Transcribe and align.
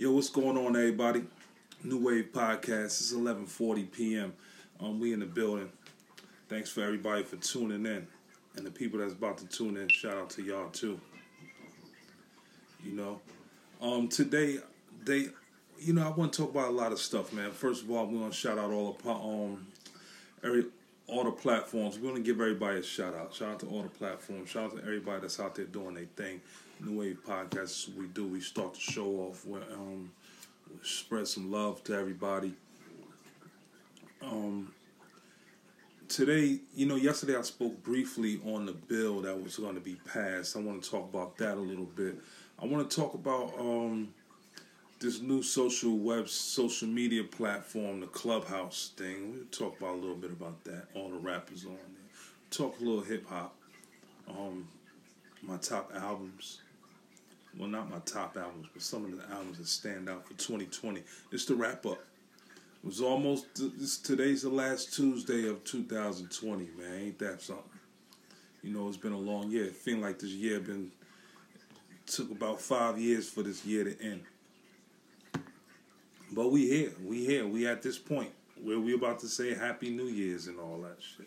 Yo, 0.00 0.10
what's 0.10 0.30
going 0.30 0.56
on, 0.56 0.74
everybody? 0.74 1.22
New 1.84 1.98
Wave 1.98 2.32
Podcast. 2.32 2.86
It's 2.86 3.12
11:40 3.12 3.92
p.m. 3.92 4.32
Um, 4.80 4.98
we 4.98 5.12
in 5.12 5.20
the 5.20 5.26
building. 5.26 5.70
Thanks 6.48 6.70
for 6.70 6.82
everybody 6.82 7.22
for 7.22 7.36
tuning 7.36 7.84
in, 7.84 8.06
and 8.56 8.64
the 8.64 8.70
people 8.70 9.00
that's 9.00 9.12
about 9.12 9.36
to 9.36 9.46
tune 9.48 9.76
in. 9.76 9.88
Shout 9.88 10.14
out 10.14 10.30
to 10.30 10.42
y'all 10.42 10.70
too. 10.70 10.98
You 12.82 12.92
know, 12.92 13.20
um, 13.82 14.08
today 14.08 14.60
they, 15.04 15.26
you 15.78 15.92
know, 15.92 16.06
I 16.06 16.16
want 16.16 16.32
to 16.32 16.44
talk 16.44 16.50
about 16.52 16.68
a 16.68 16.72
lot 16.72 16.92
of 16.92 16.98
stuff, 16.98 17.34
man. 17.34 17.50
First 17.50 17.82
of 17.82 17.90
all, 17.90 18.06
we 18.06 18.16
want 18.16 18.32
to 18.32 18.38
shout 18.38 18.56
out 18.56 18.70
all 18.70 18.96
the 19.04 19.10
um, 19.10 19.66
every 20.42 20.64
all 21.08 21.24
the 21.24 21.30
platforms. 21.30 21.98
We 21.98 22.06
want 22.06 22.16
to 22.16 22.22
give 22.22 22.40
everybody 22.40 22.78
a 22.78 22.82
shout 22.82 23.14
out. 23.14 23.34
Shout 23.34 23.48
out 23.50 23.60
to 23.60 23.66
all 23.66 23.82
the 23.82 23.90
platforms. 23.90 24.48
Shout 24.48 24.64
out 24.64 24.76
to 24.78 24.82
everybody 24.82 25.20
that's 25.20 25.38
out 25.38 25.56
there 25.56 25.66
doing 25.66 25.92
their 25.92 26.06
thing. 26.16 26.40
New 26.82 26.98
Wave 27.00 27.18
Podcast 27.26 27.94
we 27.94 28.06
do. 28.06 28.26
We 28.26 28.40
start 28.40 28.74
the 28.74 28.80
show 28.80 29.06
off 29.16 29.44
um, 29.72 30.10
spread 30.82 31.28
some 31.28 31.50
love 31.50 31.84
to 31.84 31.94
everybody. 31.94 32.54
Um, 34.22 34.72
today, 36.08 36.60
you 36.74 36.86
know, 36.86 36.96
yesterday 36.96 37.36
I 37.36 37.42
spoke 37.42 37.82
briefly 37.82 38.40
on 38.46 38.64
the 38.64 38.72
bill 38.72 39.20
that 39.22 39.42
was 39.42 39.56
going 39.56 39.74
to 39.74 39.80
be 39.80 39.96
passed. 40.06 40.56
I 40.56 40.60
want 40.60 40.82
to 40.82 40.90
talk 40.90 41.08
about 41.10 41.36
that 41.38 41.56
a 41.56 41.60
little 41.60 41.84
bit. 41.84 42.16
I 42.58 42.64
want 42.64 42.88
to 42.88 42.96
talk 42.96 43.14
about 43.14 43.52
um, 43.58 44.14
this 45.00 45.20
new 45.20 45.42
social 45.42 45.96
web, 45.96 46.28
social 46.28 46.88
media 46.88 47.24
platform, 47.24 48.00
the 48.00 48.06
Clubhouse 48.06 48.92
thing. 48.96 49.32
We'll 49.32 49.44
talk 49.50 49.78
about 49.78 49.96
a 49.96 50.00
little 50.00 50.16
bit 50.16 50.30
about 50.30 50.64
that. 50.64 50.86
All 50.94 51.10
the 51.10 51.18
rappers 51.18 51.66
on 51.66 51.72
there. 51.72 52.10
Talk 52.50 52.80
a 52.80 52.84
little 52.84 53.02
hip 53.02 53.26
hop. 53.28 53.54
Um, 54.28 54.66
my 55.42 55.56
top 55.56 55.92
albums 55.94 56.60
well, 57.58 57.68
not 57.68 57.90
my 57.90 57.98
top 58.00 58.36
albums, 58.36 58.68
but 58.72 58.82
some 58.82 59.04
of 59.04 59.16
the 59.16 59.34
albums 59.34 59.58
that 59.58 59.66
stand 59.66 60.08
out 60.08 60.26
for 60.26 60.34
2020. 60.34 61.02
It's 61.32 61.44
the 61.44 61.54
wrap 61.54 61.84
up. 61.86 61.98
It 62.82 62.86
was 62.86 63.00
almost 63.00 63.44
today's 64.04 64.42
the 64.42 64.48
last 64.48 64.94
Tuesday 64.94 65.48
of 65.48 65.64
2020, 65.64 66.68
man. 66.78 66.94
Ain't 66.98 67.18
that 67.18 67.42
something? 67.42 67.64
You 68.62 68.72
know, 68.72 68.88
it's 68.88 68.96
been 68.96 69.12
a 69.12 69.18
long 69.18 69.50
year. 69.50 69.64
It 69.64 69.76
feels 69.76 70.02
like 70.02 70.18
this 70.18 70.30
year 70.30 70.60
been 70.60 70.90
took 72.06 72.30
about 72.30 72.60
five 72.60 72.98
years 72.98 73.28
for 73.28 73.42
this 73.42 73.64
year 73.64 73.84
to 73.84 74.02
end. 74.02 74.22
But 76.32 76.50
we 76.50 76.68
here, 76.68 76.92
we 77.04 77.24
here, 77.24 77.46
we 77.46 77.66
at 77.66 77.82
this 77.82 77.98
point 77.98 78.30
where 78.62 78.78
we 78.78 78.94
about 78.94 79.18
to 79.20 79.28
say 79.28 79.54
Happy 79.54 79.90
New 79.90 80.06
Year's 80.06 80.46
and 80.46 80.58
all 80.58 80.78
that 80.82 80.98
shit. 81.00 81.26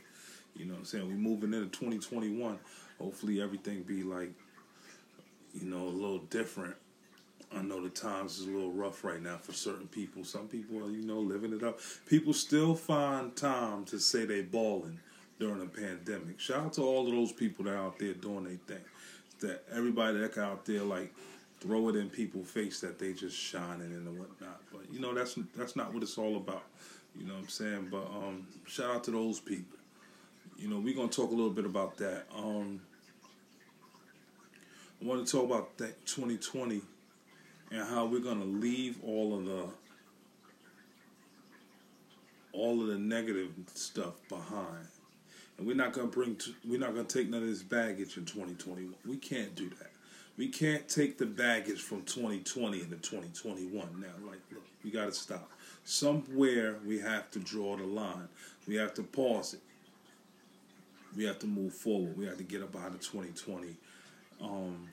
You 0.55 0.65
know 0.65 0.73
what 0.73 0.79
I'm 0.79 0.85
saying? 0.85 1.07
We 1.07 1.15
moving 1.15 1.53
into 1.53 1.67
2021. 1.67 2.59
Hopefully 2.99 3.41
everything 3.41 3.83
be 3.83 4.03
like 4.03 4.31
you 5.53 5.65
know, 5.65 5.83
a 5.83 5.89
little 5.89 6.19
different. 6.19 6.75
I 7.55 7.61
know 7.61 7.81
the 7.81 7.89
times 7.89 8.39
is 8.39 8.47
a 8.47 8.51
little 8.51 8.71
rough 8.71 9.03
right 9.03 9.21
now 9.21 9.37
for 9.37 9.53
certain 9.53 9.87
people. 9.87 10.23
Some 10.23 10.47
people 10.47 10.83
are, 10.83 10.89
you 10.89 11.03
know, 11.03 11.19
living 11.19 11.53
it 11.53 11.63
up. 11.63 11.79
People 12.07 12.33
still 12.33 12.73
find 12.73 13.35
time 13.35 13.85
to 13.85 13.99
say 13.99 14.25
they 14.25 14.41
balling 14.41 14.99
during 15.39 15.61
a 15.61 15.65
pandemic. 15.65 16.39
Shout 16.39 16.65
out 16.65 16.73
to 16.73 16.81
all 16.81 17.07
of 17.07 17.13
those 17.13 17.31
people 17.31 17.65
that 17.65 17.75
are 17.75 17.77
out 17.77 17.99
there 17.99 18.13
doing 18.13 18.45
their 18.45 18.77
thing. 18.77 18.85
That 19.41 19.63
everybody 19.71 20.17
that 20.19 20.37
out 20.37 20.65
there 20.65 20.81
like 20.81 21.13
throw 21.59 21.89
it 21.89 21.95
in 21.95 22.09
people's 22.09 22.49
face 22.49 22.79
that 22.81 22.99
they 22.99 23.13
just 23.13 23.37
shining 23.37 23.91
and 23.91 24.19
whatnot. 24.19 24.61
But 24.71 24.81
you 24.91 24.99
know 24.99 25.13
that's 25.13 25.37
that's 25.55 25.75
not 25.75 25.93
what 25.93 26.03
it's 26.03 26.17
all 26.17 26.37
about. 26.37 26.63
You 27.15 27.25
know 27.25 27.33
what 27.33 27.43
I'm 27.43 27.49
saying? 27.49 27.87
But 27.91 28.05
um, 28.07 28.47
shout 28.65 28.95
out 28.95 29.03
to 29.05 29.11
those 29.11 29.39
people. 29.39 29.77
You 30.57 30.69
know, 30.69 30.79
we're 30.79 30.95
gonna 30.95 31.09
talk 31.09 31.31
a 31.31 31.35
little 31.35 31.51
bit 31.51 31.65
about 31.65 31.97
that. 31.97 32.25
Um, 32.35 32.81
I 35.03 35.05
want 35.05 35.25
to 35.25 35.31
talk 35.31 35.45
about 35.45 35.77
that 35.79 36.05
2020 36.05 36.81
and 37.71 37.87
how 37.89 38.05
we're 38.05 38.21
going 38.21 38.39
to 38.39 38.45
leave 38.45 38.99
all 39.03 39.37
of 39.37 39.45
the 39.45 39.65
all 42.53 42.81
of 42.81 42.87
the 42.87 42.97
negative 42.97 43.51
stuff 43.73 44.13
behind. 44.29 44.87
And 45.57 45.67
we're 45.67 45.75
not 45.75 45.91
going 45.91 46.09
to 46.09 46.13
bring 46.13 46.39
we're 46.65 46.79
not 46.79 46.93
going 46.93 47.05
to 47.05 47.17
take 47.17 47.29
none 47.29 47.41
of 47.41 47.49
this 47.49 47.63
baggage 47.63 48.15
in 48.15 48.23
2021. 48.23 48.93
We 49.05 49.17
can't 49.17 49.53
do 49.55 49.67
that. 49.71 49.91
We 50.37 50.47
can't 50.47 50.87
take 50.87 51.17
the 51.17 51.25
baggage 51.25 51.81
from 51.81 52.03
2020 52.03 52.81
into 52.81 52.95
2021 52.95 53.99
now. 53.99 54.07
Like, 54.25 54.39
look, 54.51 54.63
we 54.85 54.91
got 54.91 55.05
to 55.05 55.11
stop. 55.11 55.51
Somewhere 55.83 56.77
we 56.85 56.99
have 56.99 57.29
to 57.31 57.39
draw 57.39 57.75
the 57.75 57.83
line. 57.83 58.29
We 58.67 58.75
have 58.75 58.93
to 58.93 59.03
pause 59.03 59.55
it. 59.55 59.61
We 61.15 61.25
have 61.25 61.39
to 61.39 61.47
move 61.47 61.73
forward. 61.73 62.17
We 62.17 62.25
have 62.25 62.37
to 62.37 62.43
get 62.43 62.63
up 62.63 62.75
out 62.77 62.93
of 62.93 63.01
2020 63.01 63.75
um, 64.43 64.89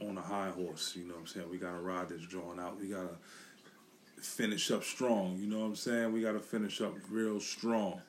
on 0.00 0.18
a 0.18 0.22
high 0.22 0.50
horse. 0.50 0.94
You 0.96 1.04
know 1.04 1.14
what 1.14 1.20
I'm 1.20 1.26
saying? 1.26 1.50
We 1.50 1.58
got 1.58 1.72
to 1.72 1.80
ride 1.80 2.08
this 2.08 2.22
drawing 2.22 2.58
out. 2.58 2.80
We 2.80 2.88
got 2.88 3.08
to 3.08 4.22
finish 4.22 4.70
up 4.70 4.84
strong. 4.84 5.36
You 5.38 5.46
know 5.46 5.60
what 5.60 5.66
I'm 5.66 5.76
saying? 5.76 6.12
We 6.12 6.22
got 6.22 6.32
to 6.32 6.40
finish 6.40 6.80
up 6.80 6.94
real 7.10 7.40
strong. 7.40 8.00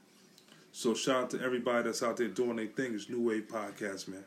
So 0.71 0.93
shout 0.93 1.23
out 1.23 1.29
to 1.31 1.41
everybody 1.41 1.83
that's 1.83 2.03
out 2.03 2.17
there 2.17 2.27
doing 2.27 2.57
their 2.57 2.67
thing. 2.67 2.93
It's 2.93 3.09
New 3.09 3.27
Wave 3.27 3.47
Podcast, 3.47 4.07
man. 4.07 4.23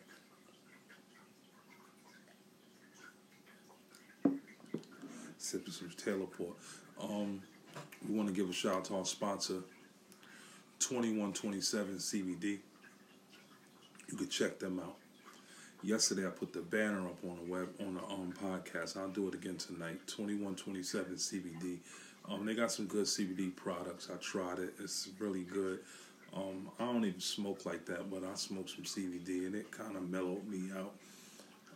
Sipping 5.39 5.73
some 5.73 5.91
Taylor 5.97 6.27
Port. 6.27 6.57
Um, 7.01 7.41
we 8.09 8.17
want 8.17 8.29
to 8.29 8.35
give 8.35 8.49
a 8.49 8.53
shout 8.53 8.77
out 8.77 8.85
to 8.87 8.97
our 8.97 9.05
sponsor, 9.05 9.63
2127 10.81 11.97
CBD. 11.97 12.59
You 14.11 14.17
can 14.17 14.29
check 14.29 14.59
them 14.59 14.81
out. 14.81 14.97
Yesterday 15.83 16.27
I 16.27 16.31
put 16.31 16.53
the 16.53 16.61
banner 16.61 17.07
up 17.07 17.17
on 17.25 17.37
the 17.37 17.51
web 17.51 17.69
on 17.81 17.95
the 17.95 18.03
um 18.03 18.35
podcast. 18.43 18.99
I'll 18.99 19.09
do 19.09 19.29
it 19.29 19.35
again 19.35 19.57
tonight. 19.57 19.99
Twenty 20.07 20.35
one 20.35 20.55
twenty 20.55 20.83
seven 20.83 21.15
CBD. 21.15 21.79
Um, 22.29 22.45
they 22.45 22.55
got 22.55 22.71
some 22.71 22.85
good 22.85 23.07
CBD 23.07 23.57
products. 23.57 24.11
I 24.13 24.17
tried 24.19 24.59
it. 24.59 24.75
It's 24.79 25.09
really 25.19 25.45
good. 25.45 25.79
Um, 26.37 26.71
I 26.79 26.85
don't 26.85 27.05
even 27.05 27.19
smoke 27.19 27.65
like 27.65 27.87
that, 27.87 28.11
but 28.11 28.23
I 28.25 28.35
smoke 28.35 28.69
some 28.69 28.85
CBD 28.85 29.47
and 29.47 29.55
it 29.55 29.71
kind 29.71 29.97
of 29.97 30.09
mellowed 30.09 30.47
me 30.47 30.71
out. 30.79 30.93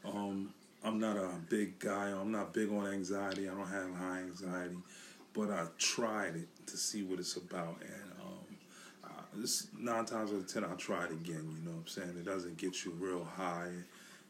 Um, 0.04 0.52
I'm 0.84 1.00
not 1.00 1.16
a 1.16 1.30
big 1.48 1.78
guy. 1.78 2.10
I'm 2.10 2.30
not 2.30 2.52
big 2.52 2.70
on 2.70 2.86
anxiety. 2.86 3.48
I 3.48 3.54
don't 3.54 3.66
have 3.66 3.94
high 3.94 4.18
anxiety, 4.18 4.76
but 5.32 5.50
I 5.50 5.66
tried 5.78 6.36
it 6.36 6.48
to 6.66 6.76
see 6.76 7.02
what 7.02 7.18
it's 7.18 7.36
about, 7.36 7.78
and 7.80 8.12
um, 8.22 9.40
this 9.40 9.68
nine 9.78 10.04
times 10.04 10.30
out 10.30 10.36
of 10.36 10.52
ten 10.52 10.62
I 10.62 10.74
try 10.74 11.04
it 11.04 11.10
again. 11.10 11.48
You 11.56 11.64
know 11.64 11.76
what 11.76 11.80
I'm 11.80 11.86
saying? 11.86 12.16
It 12.18 12.26
doesn't 12.26 12.58
get 12.58 12.84
you 12.84 12.92
real 13.00 13.24
high 13.24 13.70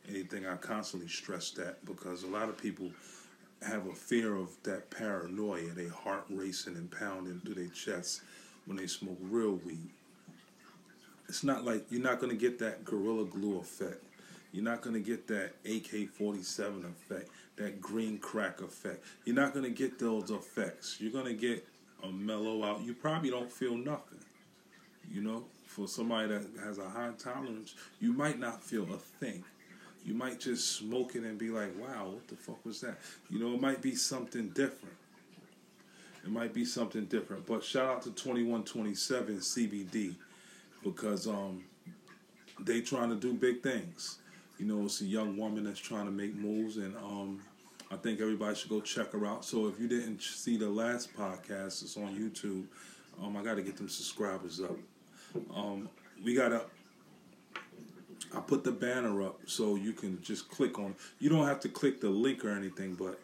anything. 0.08 0.46
I 0.46 0.56
constantly 0.56 1.08
stress 1.08 1.50
that 1.52 1.84
because 1.84 2.22
a 2.22 2.28
lot 2.28 2.48
of 2.48 2.58
people 2.60 2.90
have 3.66 3.86
a 3.86 3.94
fear 3.94 4.36
of 4.36 4.50
that 4.64 4.90
paranoia, 4.90 5.70
their 5.70 5.90
heart 5.90 6.24
racing 6.28 6.76
and 6.76 6.90
pounding 6.90 7.40
through 7.40 7.54
their 7.54 7.68
chest 7.68 8.22
when 8.66 8.76
they 8.76 8.86
smoke 8.86 9.18
real 9.20 9.52
weed. 9.64 9.90
It's 11.28 11.44
not 11.44 11.64
like 11.64 11.86
you're 11.90 12.02
not 12.02 12.20
going 12.20 12.30
to 12.30 12.38
get 12.38 12.58
that 12.58 12.84
Gorilla 12.84 13.24
Glue 13.24 13.58
effect. 13.58 14.02
You're 14.52 14.64
not 14.64 14.82
going 14.82 14.94
to 14.94 15.00
get 15.00 15.26
that 15.28 15.54
AK 15.64 16.10
47 16.10 16.84
effect, 16.84 17.28
that 17.56 17.80
green 17.80 18.18
crack 18.18 18.60
effect. 18.60 19.04
You're 19.24 19.34
not 19.34 19.52
going 19.52 19.64
to 19.64 19.70
get 19.70 19.98
those 19.98 20.30
effects. 20.30 20.98
You're 21.00 21.12
going 21.12 21.24
to 21.24 21.34
get 21.34 21.66
a 22.02 22.08
mellow 22.08 22.62
out. 22.62 22.82
You 22.82 22.94
probably 22.94 23.30
don't 23.30 23.50
feel 23.50 23.76
nothing. 23.76 24.20
You 25.10 25.22
know, 25.22 25.44
for 25.66 25.88
somebody 25.88 26.28
that 26.28 26.44
has 26.62 26.78
a 26.78 26.88
high 26.88 27.10
tolerance, 27.18 27.74
you 28.00 28.12
might 28.12 28.38
not 28.38 28.62
feel 28.62 28.84
a 28.92 28.98
thing 28.98 29.42
you 30.04 30.14
might 30.14 30.38
just 30.38 30.76
smoke 30.76 31.14
it 31.14 31.22
and 31.22 31.38
be 31.38 31.48
like, 31.48 31.72
wow, 31.80 32.08
what 32.08 32.28
the 32.28 32.36
fuck 32.36 32.64
was 32.64 32.80
that? 32.82 32.98
You 33.30 33.38
know, 33.38 33.54
it 33.54 33.60
might 33.60 33.80
be 33.80 33.94
something 33.94 34.50
different. 34.50 34.94
It 36.22 36.30
might 36.30 36.52
be 36.52 36.64
something 36.64 37.06
different. 37.06 37.46
But 37.46 37.64
shout 37.64 37.86
out 37.86 38.02
to 38.02 38.10
2127 38.10 39.36
CBD 39.38 40.14
because 40.82 41.26
um, 41.26 41.64
they 42.60 42.82
trying 42.82 43.10
to 43.10 43.16
do 43.16 43.32
big 43.32 43.62
things. 43.62 44.18
You 44.58 44.66
know, 44.66 44.84
it's 44.84 45.00
a 45.00 45.06
young 45.06 45.36
woman 45.36 45.64
that's 45.64 45.80
trying 45.80 46.04
to 46.04 46.12
make 46.12 46.34
moves, 46.34 46.76
and 46.76 46.94
um, 46.96 47.42
I 47.90 47.96
think 47.96 48.20
everybody 48.20 48.54
should 48.54 48.70
go 48.70 48.80
check 48.80 49.12
her 49.12 49.26
out. 49.26 49.44
So 49.44 49.66
if 49.68 49.80
you 49.80 49.88
didn't 49.88 50.22
see 50.22 50.56
the 50.56 50.68
last 50.68 51.14
podcast, 51.16 51.82
it's 51.82 51.96
on 51.96 52.14
YouTube. 52.14 52.66
Um, 53.22 53.36
I 53.36 53.42
got 53.42 53.54
to 53.54 53.62
get 53.62 53.76
them 53.76 53.88
subscribers 53.88 54.60
up. 54.60 54.76
Um, 55.54 55.88
we 56.22 56.34
got 56.34 56.52
a 56.52 56.62
I 58.34 58.40
put 58.40 58.64
the 58.64 58.72
banner 58.72 59.22
up 59.22 59.40
so 59.46 59.76
you 59.76 59.92
can 59.92 60.20
just 60.22 60.50
click 60.50 60.78
on. 60.78 60.86
It. 60.86 60.96
You 61.20 61.30
don't 61.30 61.46
have 61.46 61.60
to 61.60 61.68
click 61.68 62.00
the 62.00 62.10
link 62.10 62.44
or 62.44 62.50
anything, 62.50 62.94
but 62.94 63.20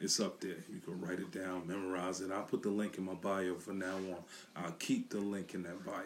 it's 0.00 0.18
up 0.18 0.40
there. 0.40 0.56
You 0.72 0.80
can 0.84 1.00
write 1.00 1.20
it 1.20 1.30
down, 1.30 1.66
memorize 1.66 2.20
it. 2.20 2.30
I'll 2.32 2.42
put 2.42 2.62
the 2.62 2.70
link 2.70 2.98
in 2.98 3.04
my 3.04 3.14
bio 3.14 3.54
from 3.56 3.78
now 3.78 3.96
on. 3.96 4.16
I'll 4.56 4.72
keep 4.72 5.10
the 5.10 5.18
link 5.18 5.54
in 5.54 5.62
that 5.64 5.84
bio 5.84 6.02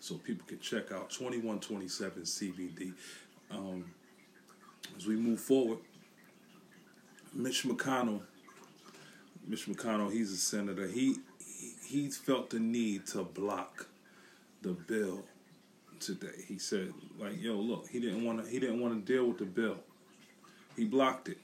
so 0.00 0.16
people 0.16 0.46
can 0.46 0.58
check 0.60 0.92
out 0.92 1.10
2127 1.10 2.22
CBD. 2.22 2.92
Um, 3.50 3.84
as 4.96 5.06
we 5.06 5.16
move 5.16 5.40
forward, 5.40 5.78
Mitch 7.34 7.64
McConnell, 7.64 8.22
Mitch 9.46 9.66
McConnell, 9.66 10.12
he's 10.12 10.32
a 10.32 10.36
senator. 10.36 10.86
He, 10.86 11.16
he 11.86 12.10
felt 12.10 12.50
the 12.50 12.58
need 12.58 13.06
to 13.08 13.22
block 13.22 13.86
the 14.62 14.72
bill 14.72 15.24
today. 16.00 16.44
He 16.46 16.58
said, 16.58 16.92
like, 17.18 17.40
yo, 17.40 17.54
look, 17.54 17.88
he 17.88 18.00
didn't 18.00 18.24
want 18.24 18.44
to. 18.44 18.50
He 18.50 18.58
didn't 18.58 18.80
want 18.80 18.94
to 19.06 19.12
deal 19.12 19.26
with 19.26 19.38
the 19.38 19.44
bill. 19.44 19.78
He 20.76 20.84
blocked 20.84 21.28
it. 21.28 21.38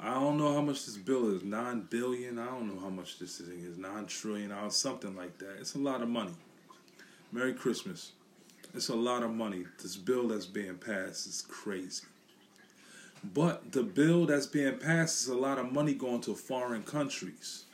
I 0.00 0.14
don't 0.14 0.36
know 0.36 0.52
how 0.52 0.60
much 0.60 0.84
this 0.84 0.96
bill 0.96 1.34
is. 1.34 1.44
Nine 1.44 1.86
billion. 1.88 2.38
I 2.38 2.46
don't 2.46 2.74
know 2.74 2.80
how 2.80 2.90
much 2.90 3.18
this 3.18 3.38
thing 3.38 3.64
is. 3.64 3.78
Nine 3.78 4.06
trillion 4.06 4.50
dollars, 4.50 4.74
something 4.74 5.14
like 5.16 5.38
that. 5.38 5.58
It's 5.60 5.74
a 5.74 5.78
lot 5.78 6.02
of 6.02 6.08
money. 6.08 6.34
Merry 7.30 7.54
Christmas. 7.54 8.12
It's 8.74 8.88
a 8.88 8.96
lot 8.96 9.22
of 9.22 9.30
money. 9.30 9.64
This 9.80 9.96
bill 9.96 10.28
that's 10.28 10.46
being 10.46 10.76
passed 10.76 11.26
is 11.26 11.44
crazy. 11.48 12.04
But 13.22 13.70
the 13.72 13.82
bill 13.84 14.26
that's 14.26 14.46
being 14.46 14.78
passed 14.78 15.22
is 15.22 15.28
a 15.28 15.36
lot 15.36 15.58
of 15.58 15.72
money 15.72 15.94
going 15.94 16.20
to 16.22 16.34
foreign 16.34 16.82
countries. 16.82 17.64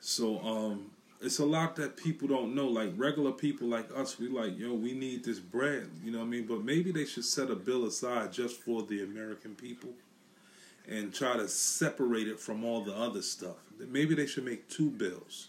So 0.00 0.38
um, 0.40 0.90
it's 1.22 1.38
a 1.38 1.44
lot 1.44 1.76
that 1.76 1.96
people 1.96 2.28
don't 2.28 2.54
know. 2.54 2.66
Like 2.66 2.92
regular 2.96 3.32
people 3.32 3.68
like 3.68 3.88
us, 3.96 4.18
we 4.18 4.28
like, 4.28 4.58
yo, 4.58 4.74
we 4.74 4.92
need 4.92 5.24
this 5.24 5.38
bread. 5.38 5.88
You 6.04 6.12
know 6.12 6.18
what 6.18 6.24
I 6.24 6.28
mean? 6.28 6.46
But 6.46 6.64
maybe 6.64 6.92
they 6.92 7.04
should 7.04 7.24
set 7.24 7.50
a 7.50 7.56
bill 7.56 7.86
aside 7.86 8.32
just 8.32 8.60
for 8.60 8.82
the 8.82 9.02
American 9.02 9.54
people 9.54 9.90
and 10.88 11.14
try 11.14 11.36
to 11.36 11.46
separate 11.48 12.26
it 12.26 12.40
from 12.40 12.64
all 12.64 12.82
the 12.82 12.94
other 12.94 13.22
stuff. 13.22 13.56
Maybe 13.78 14.14
they 14.14 14.26
should 14.26 14.44
make 14.44 14.68
two 14.68 14.90
bills 14.90 15.48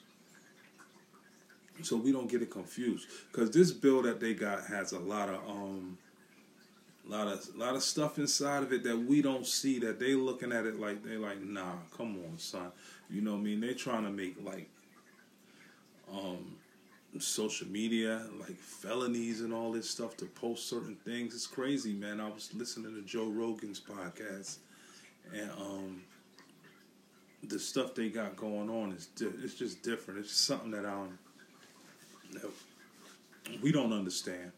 so 1.81 1.97
we 1.97 2.11
don't 2.11 2.29
get 2.29 2.41
it 2.41 2.51
confused. 2.51 3.07
Because 3.31 3.51
this 3.51 3.71
bill 3.71 4.03
that 4.03 4.19
they 4.19 4.33
got 4.33 4.65
has 4.65 4.91
a 4.91 4.99
lot 4.99 5.29
of 5.29 5.35
um, 5.49 5.97
lot 7.05 7.27
of 7.27 7.55
lot 7.55 7.75
of 7.75 7.83
stuff 7.83 8.19
inside 8.19 8.63
of 8.63 8.71
it 8.71 8.83
that 8.83 8.97
we 8.97 9.21
don't 9.21 9.45
see. 9.45 9.79
That 9.79 9.99
they 9.99 10.13
looking 10.13 10.51
at 10.51 10.65
it 10.65 10.79
like 10.79 11.03
they 11.03 11.17
like, 11.17 11.41
nah, 11.41 11.73
come 11.95 12.17
on, 12.29 12.37
son. 12.37 12.71
You 13.09 13.21
know 13.21 13.31
what 13.33 13.39
I 13.39 13.43
mean? 13.43 13.61
They 13.61 13.73
trying 13.73 14.03
to 14.03 14.11
make 14.11 14.35
like 14.43 14.69
um 16.13 16.55
social 17.19 17.67
media 17.67 18.25
like 18.39 18.57
felonies 18.57 19.41
and 19.41 19.53
all 19.53 19.71
this 19.71 19.89
stuff 19.89 20.17
to 20.17 20.25
post 20.25 20.67
certain 20.67 20.95
things. 21.05 21.35
It's 21.35 21.45
crazy, 21.45 21.93
man. 21.93 22.19
I 22.19 22.29
was 22.29 22.51
listening 22.53 22.95
to 22.95 23.01
Joe 23.01 23.29
Rogan's 23.29 23.79
podcast 23.79 24.57
and 25.33 25.49
um 25.51 26.01
the 27.43 27.59
stuff 27.59 27.93
they 27.93 28.09
got 28.09 28.35
going 28.35 28.69
on 28.69 28.91
is 28.93 29.07
di- 29.07 29.31
it's 29.43 29.55
just 29.55 29.83
different. 29.83 30.21
It's 30.21 30.35
something 30.35 30.71
that 30.71 30.85
um 30.85 31.17
that 32.31 32.49
we 33.61 33.71
don't 33.71 33.93
understand. 33.93 34.51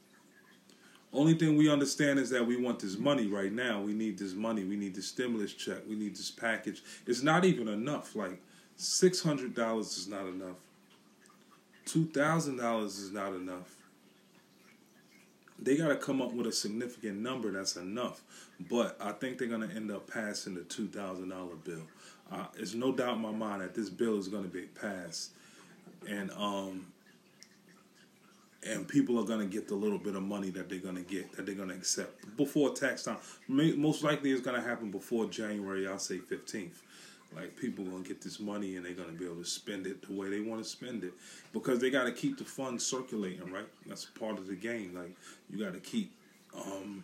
Only 1.11 1.33
thing 1.33 1.55
we 1.57 1.69
understand 1.69 2.19
is 2.19 2.29
that 2.31 2.45
we 2.45 2.57
want 2.57 2.79
this 2.79 2.97
money 2.97 3.27
right 3.27 3.51
now. 3.51 3.81
We 3.81 3.93
need 3.93 4.17
this 4.17 4.33
money. 4.33 4.65
We 4.65 4.75
need 4.75 4.95
the 4.95 5.01
stimulus 5.01 5.53
check. 5.53 5.77
We 5.87 5.95
need 5.95 6.15
this 6.15 6.29
package. 6.29 6.83
It's 7.07 7.23
not 7.23 7.45
even 7.45 7.67
enough. 7.67 8.15
Like 8.15 8.41
six 8.75 9.21
hundred 9.21 9.55
dollars 9.55 9.97
is 9.97 10.07
not 10.07 10.27
enough. 10.27 10.57
Two 11.85 12.05
thousand 12.05 12.57
dollars 12.57 12.97
is 12.97 13.11
not 13.11 13.33
enough. 13.33 13.75
They 15.57 15.77
got 15.77 15.87
to 15.87 15.95
come 15.95 16.21
up 16.21 16.33
with 16.33 16.47
a 16.47 16.51
significant 16.51 17.19
number 17.19 17.51
that's 17.51 17.77
enough. 17.77 18.21
But 18.69 18.97
I 18.99 19.11
think 19.11 19.37
they're 19.37 19.47
going 19.47 19.67
to 19.67 19.73
end 19.75 19.91
up 19.91 20.07
passing 20.07 20.55
the 20.55 20.61
two 20.61 20.87
thousand 20.87 21.29
dollar 21.29 21.55
bill. 21.55 21.83
Uh, 22.31 22.45
there's 22.55 22.73
no 22.73 22.91
doubt 22.91 23.15
in 23.15 23.21
my 23.21 23.31
mind 23.31 23.61
that 23.61 23.75
this 23.75 23.89
bill 23.89 24.17
is 24.17 24.27
going 24.27 24.43
to 24.43 24.49
be 24.49 24.63
passed, 24.63 25.31
and 26.09 26.31
um, 26.31 26.87
and 28.67 28.87
people 28.87 29.19
are 29.19 29.25
going 29.25 29.41
to 29.41 29.45
get 29.45 29.67
the 29.67 29.75
little 29.75 29.99
bit 29.99 30.15
of 30.15 30.23
money 30.23 30.49
that 30.49 30.67
they're 30.69 30.79
going 30.79 30.95
to 30.95 31.03
get 31.03 31.33
that 31.33 31.45
they're 31.45 31.55
going 31.55 31.69
to 31.69 31.75
accept 31.75 32.35
before 32.35 32.71
tax 32.73 33.03
time. 33.03 33.17
Most 33.47 34.03
likely, 34.03 34.31
it's 34.31 34.41
going 34.41 34.59
to 34.59 34.67
happen 34.67 34.89
before 34.89 35.27
January. 35.27 35.87
I'll 35.87 35.99
say 35.99 36.17
fifteenth. 36.17 36.81
Like 37.35 37.55
people 37.57 37.83
gonna 37.83 38.03
get 38.03 38.21
this 38.21 38.39
money 38.39 38.77
and 38.77 38.85
they're 38.85 38.93
gonna 38.93 39.11
be 39.11 39.25
able 39.25 39.37
to 39.37 39.45
spend 39.45 39.87
it 39.87 40.07
the 40.07 40.13
way 40.13 40.29
they 40.29 40.39
want 40.39 40.63
to 40.63 40.69
spend 40.69 41.03
it 41.03 41.13
because 41.53 41.79
they 41.79 41.89
got 41.89 42.05
to 42.05 42.11
keep 42.11 42.37
the 42.37 42.45
funds 42.45 42.85
circulating, 42.85 43.51
right? 43.51 43.67
That's 43.85 44.05
part 44.05 44.37
of 44.37 44.47
the 44.47 44.55
game. 44.55 44.93
Like 44.95 45.15
you 45.49 45.63
got 45.63 45.73
to 45.73 45.79
keep 45.79 46.11
um, 46.55 47.03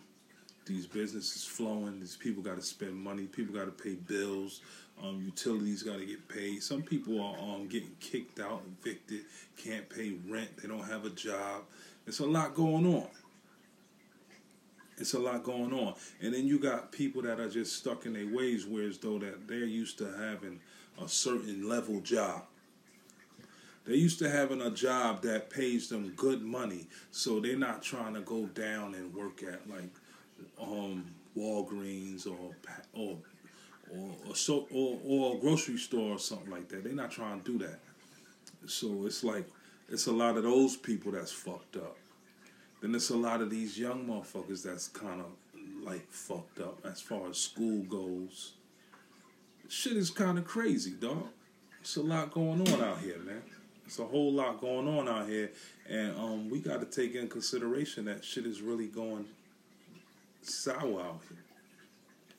these 0.66 0.86
businesses 0.86 1.44
flowing. 1.44 2.00
These 2.00 2.16
people 2.16 2.42
got 2.42 2.56
to 2.56 2.62
spend 2.62 2.94
money. 2.94 3.24
People 3.24 3.54
got 3.54 3.64
to 3.66 3.82
pay 3.82 3.94
bills. 3.94 4.60
Um, 5.02 5.22
utilities 5.24 5.82
got 5.82 5.98
to 5.98 6.06
get 6.06 6.28
paid. 6.28 6.62
Some 6.62 6.82
people 6.82 7.20
are 7.20 7.36
um, 7.38 7.66
getting 7.66 7.90
kicked 7.98 8.38
out, 8.38 8.62
evicted, 8.82 9.22
can't 9.56 9.88
pay 9.88 10.14
rent. 10.28 10.56
They 10.58 10.68
don't 10.68 10.84
have 10.84 11.04
a 11.04 11.10
job. 11.10 11.62
It's 12.06 12.20
a 12.20 12.26
lot 12.26 12.54
going 12.54 12.86
on. 12.86 13.08
It's 15.02 15.14
a 15.14 15.18
lot 15.18 15.42
going 15.42 15.72
on. 15.72 15.94
And 16.20 16.32
then 16.32 16.46
you 16.46 16.60
got 16.60 16.92
people 16.92 17.22
that 17.22 17.40
are 17.40 17.48
just 17.48 17.76
stuck 17.76 18.06
in 18.06 18.12
their 18.12 18.32
ways, 18.32 18.64
where 18.64 18.82
whereas 18.82 18.98
though 18.98 19.18
that 19.18 19.48
they're 19.48 19.64
used 19.64 19.98
to 19.98 20.04
having 20.16 20.60
a 21.02 21.08
certain 21.08 21.68
level 21.68 22.00
job. 22.00 22.44
They're 23.84 23.96
used 23.96 24.20
to 24.20 24.30
having 24.30 24.62
a 24.62 24.70
job 24.70 25.22
that 25.22 25.50
pays 25.50 25.88
them 25.88 26.12
good 26.14 26.40
money, 26.40 26.86
so 27.10 27.40
they're 27.40 27.58
not 27.58 27.82
trying 27.82 28.14
to 28.14 28.20
go 28.20 28.46
down 28.46 28.94
and 28.94 29.12
work 29.12 29.42
at 29.42 29.68
like 29.68 29.90
um, 30.60 31.04
Walgreens 31.36 32.28
or 32.28 32.54
or 32.92 33.18
or 33.92 34.08
or, 34.28 34.36
so, 34.36 34.68
or 34.70 35.00
or 35.04 35.36
a 35.36 35.40
grocery 35.40 35.78
store 35.78 36.12
or 36.12 36.18
something 36.20 36.50
like 36.50 36.68
that. 36.68 36.84
They're 36.84 36.92
not 36.92 37.10
trying 37.10 37.40
to 37.40 37.58
do 37.58 37.66
that. 37.66 37.80
So 38.68 39.04
it's 39.04 39.24
like 39.24 39.50
it's 39.88 40.06
a 40.06 40.12
lot 40.12 40.36
of 40.36 40.44
those 40.44 40.76
people 40.76 41.10
that's 41.10 41.32
fucked 41.32 41.74
up. 41.76 41.96
Then 42.82 42.90
there's 42.90 43.10
a 43.10 43.16
lot 43.16 43.40
of 43.40 43.48
these 43.48 43.78
young 43.78 44.06
motherfuckers 44.06 44.64
that's 44.64 44.88
kind 44.88 45.20
of 45.20 45.26
like 45.84 46.10
fucked 46.10 46.60
up 46.60 46.84
as 46.84 47.00
far 47.00 47.30
as 47.30 47.38
school 47.38 47.82
goes. 47.84 48.54
Shit 49.68 49.96
is 49.96 50.10
kind 50.10 50.36
of 50.36 50.44
crazy, 50.44 50.90
dog. 50.90 51.28
It's 51.80 51.96
a 51.96 52.02
lot 52.02 52.32
going 52.32 52.60
on 52.60 52.82
out 52.82 52.98
here, 52.98 53.18
man. 53.18 53.42
It's 53.86 54.00
a 54.00 54.04
whole 54.04 54.32
lot 54.32 54.60
going 54.60 54.88
on 54.88 55.08
out 55.08 55.28
here, 55.28 55.50
and 55.88 56.16
um, 56.16 56.50
we 56.50 56.58
got 56.58 56.80
to 56.80 56.86
take 56.86 57.14
in 57.14 57.28
consideration 57.28 58.04
that 58.06 58.24
shit 58.24 58.46
is 58.46 58.60
really 58.60 58.86
going 58.86 59.26
sour 60.42 61.00
out 61.00 61.20
here. 61.28 61.38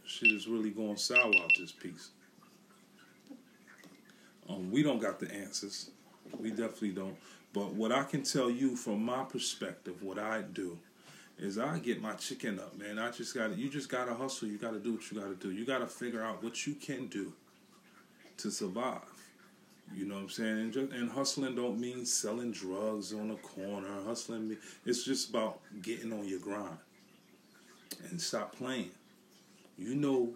Shit 0.05 0.31
is 0.31 0.47
really 0.47 0.71
going 0.71 0.97
sour 0.97 1.19
out 1.19 1.51
this 1.57 1.71
piece. 1.71 2.09
Um, 4.49 4.71
we 4.71 4.83
don't 4.83 5.01
got 5.01 5.19
the 5.19 5.33
answers. 5.33 5.89
We 6.37 6.49
definitely 6.49 6.91
don't. 6.91 7.15
But 7.53 7.73
what 7.73 7.91
I 7.91 8.03
can 8.03 8.23
tell 8.23 8.50
you 8.50 8.75
from 8.75 9.05
my 9.05 9.23
perspective, 9.23 10.01
what 10.01 10.17
I 10.17 10.41
do, 10.41 10.79
is 11.38 11.57
I 11.57 11.79
get 11.79 12.01
my 12.01 12.13
chicken 12.13 12.59
up, 12.59 12.77
man. 12.77 13.00
I 13.00 13.11
just 13.11 13.33
got 13.33 13.57
you 13.57 13.69
just 13.69 13.89
got 13.89 14.05
to 14.05 14.13
hustle. 14.13 14.47
You 14.47 14.57
got 14.57 14.73
to 14.73 14.79
do 14.79 14.94
what 14.94 15.11
you 15.11 15.19
got 15.19 15.27
to 15.27 15.35
do. 15.35 15.51
You 15.51 15.65
got 15.65 15.79
to 15.79 15.88
figure 15.88 16.23
out 16.23 16.44
what 16.44 16.65
you 16.65 16.73
can 16.75 17.07
do 17.07 17.33
to 18.38 18.51
survive. 18.51 19.01
You 19.94 20.05
know 20.05 20.15
what 20.15 20.21
I'm 20.21 20.29
saying? 20.29 20.59
And, 20.59 20.73
just, 20.73 20.91
and 20.91 21.11
hustling 21.11 21.55
don't 21.55 21.79
mean 21.79 22.05
selling 22.05 22.51
drugs 22.51 23.13
on 23.13 23.27
the 23.27 23.35
corner. 23.35 23.88
Hustling, 24.05 24.50
me. 24.50 24.57
it's 24.85 25.03
just 25.03 25.29
about 25.29 25.59
getting 25.81 26.11
on 26.13 26.27
your 26.27 26.39
grind 26.39 26.77
and 28.09 28.19
stop 28.19 28.55
playing. 28.55 28.91
You 29.77 29.95
know, 29.95 30.33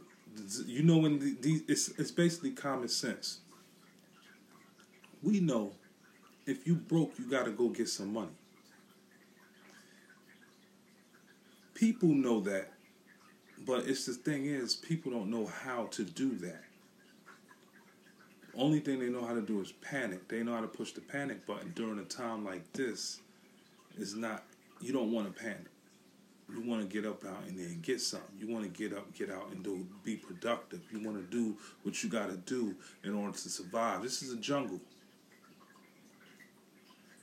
you 0.66 0.84
know 0.84 0.98
when 0.98 1.20
the, 1.20 1.36
the, 1.42 1.64
it's 1.68 1.90
it's 1.98 2.12
basically 2.12 2.52
common 2.52 2.90
sense. 2.90 3.40
We 5.24 5.40
know 5.40 5.74
if 6.48 6.66
you 6.66 6.76
broke, 6.76 7.14
you 7.20 7.30
got 7.30 7.46
to 7.46 7.52
go 7.52 7.68
get 7.68 7.90
some 7.90 8.14
money. 8.14 8.32
People 11.76 12.10
know 12.10 12.40
that, 12.40 12.72
but 13.66 13.86
it's 13.86 14.06
the 14.06 14.14
thing 14.14 14.46
is, 14.46 14.76
people 14.76 15.12
don't 15.12 15.30
know 15.30 15.46
how 15.46 15.86
to 15.92 16.04
do 16.04 16.36
that. 16.38 16.64
Only 18.56 18.80
thing 18.80 19.00
they 19.00 19.10
know 19.10 19.24
how 19.24 19.36
to 19.36 19.42
do 19.42 19.62
is 19.62 19.72
panic. 19.74 20.28
They 20.28 20.42
know 20.42 20.54
how 20.54 20.62
to 20.62 20.68
push 20.68 20.94
the 20.94 21.02
panic 21.02 21.46
button 21.46 21.74
during 21.76 22.00
a 22.00 22.04
time 22.04 22.44
like 22.44 22.74
this. 22.74 23.20
Is 23.96 24.16
not 24.16 24.44
you 24.82 24.94
don't 24.94 25.12
want 25.12 25.28
to 25.28 25.44
panic. 25.44 25.68
You 26.50 26.62
want 26.62 26.82
to 26.82 26.88
get 26.88 27.08
up 27.08 27.26
out 27.26 27.44
and 27.48 27.60
then 27.60 27.80
get 27.82 28.00
something. 28.00 28.30
You 28.40 28.48
want 28.48 28.64
to 28.64 28.70
get 28.70 28.98
up, 28.98 29.14
get 29.14 29.30
out, 29.30 29.52
and 29.52 29.64
do 29.64 29.86
be 30.04 30.16
productive. 30.16 30.82
You 30.92 31.04
want 31.04 31.18
to 31.18 31.24
do 31.38 31.58
what 31.84 32.02
you 32.04 32.10
got 32.10 32.30
to 32.30 32.38
do 32.38 32.76
in 33.04 33.14
order 33.14 33.38
to 33.38 33.50
survive. 33.50 34.02
This 34.02 34.24
is 34.24 34.34
a 34.34 34.38
jungle. 34.38 34.80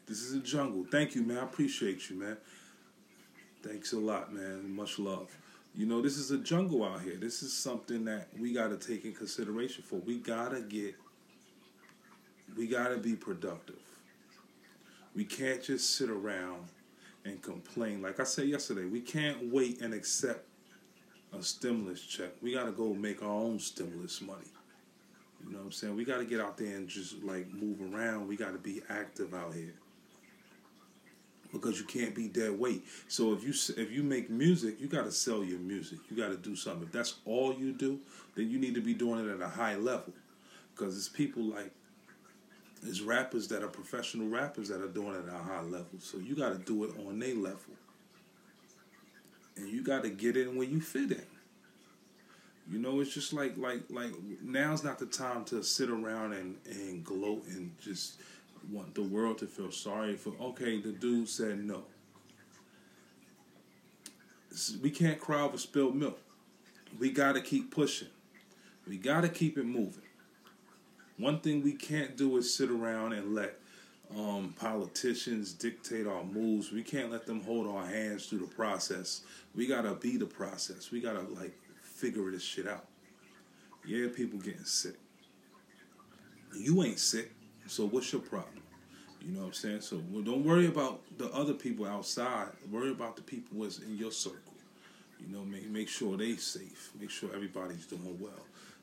This 0.06 0.22
is 0.22 0.34
a 0.34 0.40
jungle. 0.40 0.84
Thank 0.90 1.14
you, 1.14 1.22
man. 1.22 1.38
I 1.38 1.44
appreciate 1.44 2.10
you, 2.10 2.16
man. 2.16 2.36
Thanks 3.62 3.94
a 3.94 3.98
lot, 3.98 4.34
man. 4.34 4.70
Much 4.74 4.98
love. 4.98 5.34
You 5.74 5.86
know, 5.86 6.02
this 6.02 6.18
is 6.18 6.30
a 6.30 6.38
jungle 6.38 6.84
out 6.84 7.00
here. 7.00 7.16
This 7.16 7.42
is 7.42 7.52
something 7.52 8.04
that 8.04 8.28
we 8.38 8.52
got 8.52 8.68
to 8.68 8.76
take 8.76 9.06
in 9.06 9.14
consideration 9.14 9.82
for. 9.82 9.96
We 9.96 10.18
got 10.18 10.50
to 10.50 10.60
get, 10.60 10.94
we 12.56 12.66
got 12.66 12.88
to 12.88 12.98
be 12.98 13.14
productive. 13.14 13.80
We 15.16 15.24
can't 15.24 15.62
just 15.62 15.96
sit 15.96 16.10
around 16.10 16.66
and 17.24 17.40
complain. 17.40 18.02
Like 18.02 18.20
I 18.20 18.24
said 18.24 18.46
yesterday, 18.46 18.84
we 18.84 19.00
can't 19.00 19.50
wait 19.50 19.80
and 19.80 19.94
accept 19.94 20.46
a 21.32 21.42
stimulus 21.42 22.02
check. 22.02 22.32
We 22.42 22.52
got 22.52 22.64
to 22.64 22.72
go 22.72 22.92
make 22.92 23.22
our 23.22 23.28
own 23.28 23.58
stimulus 23.58 24.20
money. 24.20 24.44
You 25.42 25.52
know 25.52 25.58
what 25.58 25.64
I'm 25.64 25.72
saying? 25.72 25.96
We 25.96 26.04
got 26.04 26.18
to 26.18 26.26
get 26.26 26.40
out 26.40 26.58
there 26.58 26.76
and 26.76 26.88
just 26.88 27.22
like 27.22 27.50
move 27.52 27.80
around. 27.80 28.28
We 28.28 28.36
got 28.36 28.52
to 28.52 28.58
be 28.58 28.82
active 28.90 29.32
out 29.32 29.54
here 29.54 29.74
because 31.54 31.78
you 31.78 31.86
can't 31.86 32.14
be 32.14 32.28
dead 32.28 32.58
weight. 32.58 32.84
So 33.08 33.32
if 33.32 33.42
you 33.42 33.54
if 33.82 33.90
you 33.90 34.02
make 34.02 34.28
music, 34.28 34.78
you 34.78 34.88
got 34.88 35.04
to 35.04 35.12
sell 35.12 35.42
your 35.42 35.60
music. 35.60 35.98
You 36.10 36.16
got 36.16 36.28
to 36.28 36.36
do 36.36 36.54
something. 36.54 36.82
If 36.82 36.92
that's 36.92 37.14
all 37.24 37.54
you 37.54 37.72
do, 37.72 38.00
then 38.34 38.50
you 38.50 38.58
need 38.58 38.74
to 38.74 38.82
be 38.82 38.92
doing 38.92 39.26
it 39.26 39.32
at 39.32 39.40
a 39.40 39.48
high 39.48 39.76
level, 39.76 40.12
because 40.74 40.98
it's 40.98 41.08
people 41.08 41.44
like 41.44 41.70
it's 42.86 43.00
rappers 43.00 43.48
that 43.48 43.62
are 43.62 43.68
professional 43.68 44.28
rappers 44.28 44.68
that 44.68 44.82
are 44.82 44.88
doing 44.88 45.14
it 45.14 45.26
at 45.28 45.34
a 45.34 45.42
high 45.42 45.62
level. 45.62 45.98
So 46.00 46.18
you 46.18 46.34
got 46.34 46.50
to 46.50 46.58
do 46.58 46.84
it 46.84 46.90
on 47.06 47.18
their 47.18 47.34
level, 47.34 47.74
and 49.56 49.68
you 49.68 49.82
got 49.82 50.02
to 50.02 50.10
get 50.10 50.36
in 50.36 50.56
where 50.56 50.66
you 50.66 50.80
fit 50.80 51.12
in. 51.12 51.26
You 52.70 52.78
know, 52.78 53.00
it's 53.00 53.12
just 53.12 53.32
like 53.32 53.56
like 53.56 53.82
like 53.90 54.12
now's 54.42 54.82
not 54.82 54.98
the 54.98 55.06
time 55.06 55.44
to 55.46 55.62
sit 55.62 55.90
around 55.90 56.32
and 56.32 56.56
and 56.66 57.04
gloat 57.04 57.44
and 57.46 57.70
just 57.78 58.20
want 58.70 58.94
the 58.94 59.02
world 59.02 59.38
to 59.38 59.46
feel 59.46 59.70
sorry 59.70 60.16
for. 60.16 60.32
Okay, 60.40 60.80
the 60.80 60.92
dude 60.92 61.28
said 61.28 61.64
no. 61.64 61.84
We 64.80 64.90
can't 64.90 65.20
cry 65.20 65.40
over 65.40 65.58
spilled 65.58 65.96
milk. 65.96 66.20
We 66.98 67.10
got 67.10 67.32
to 67.32 67.40
keep 67.40 67.74
pushing. 67.74 68.08
We 68.86 68.98
got 68.98 69.22
to 69.22 69.28
keep 69.28 69.58
it 69.58 69.64
moving. 69.64 70.04
One 71.18 71.40
thing 71.40 71.62
we 71.62 71.72
can't 71.72 72.16
do 72.16 72.36
is 72.36 72.54
sit 72.54 72.70
around 72.70 73.12
and 73.12 73.34
let 73.34 73.58
um, 74.16 74.54
politicians 74.58 75.52
dictate 75.52 76.06
our 76.06 76.24
moves. 76.24 76.72
We 76.72 76.82
can't 76.82 77.10
let 77.10 77.26
them 77.26 77.42
hold 77.42 77.66
our 77.66 77.86
hands 77.86 78.26
through 78.26 78.40
the 78.40 78.54
process. 78.54 79.22
We 79.54 79.66
gotta 79.66 79.94
be 79.94 80.16
the 80.16 80.26
process. 80.26 80.90
We 80.90 81.00
gotta 81.00 81.22
like 81.22 81.54
figure 81.82 82.30
this 82.30 82.42
shit 82.42 82.66
out. 82.66 82.86
Yeah, 83.86 84.08
people 84.14 84.38
getting 84.38 84.64
sick. 84.64 84.96
You 86.56 86.82
ain't 86.84 86.98
sick, 86.98 87.32
so 87.66 87.86
what's 87.86 88.12
your 88.12 88.22
problem? 88.22 88.62
You 89.20 89.32
know 89.32 89.40
what 89.40 89.46
I'm 89.46 89.52
saying? 89.54 89.80
So 89.80 90.02
well, 90.10 90.22
don't 90.22 90.44
worry 90.44 90.66
about 90.66 91.00
the 91.18 91.30
other 91.32 91.54
people 91.54 91.86
outside. 91.86 92.48
Worry 92.70 92.90
about 92.90 93.16
the 93.16 93.22
people 93.22 93.62
that's 93.62 93.78
in 93.78 93.96
your 93.96 94.12
circle. 94.12 94.52
You 95.18 95.34
know, 95.34 95.44
make 95.44 95.68
make 95.70 95.88
sure 95.88 96.16
they 96.16 96.36
safe. 96.36 96.90
Make 97.00 97.10
sure 97.10 97.30
everybody's 97.34 97.86
doing 97.86 98.18
well. 98.20 98.32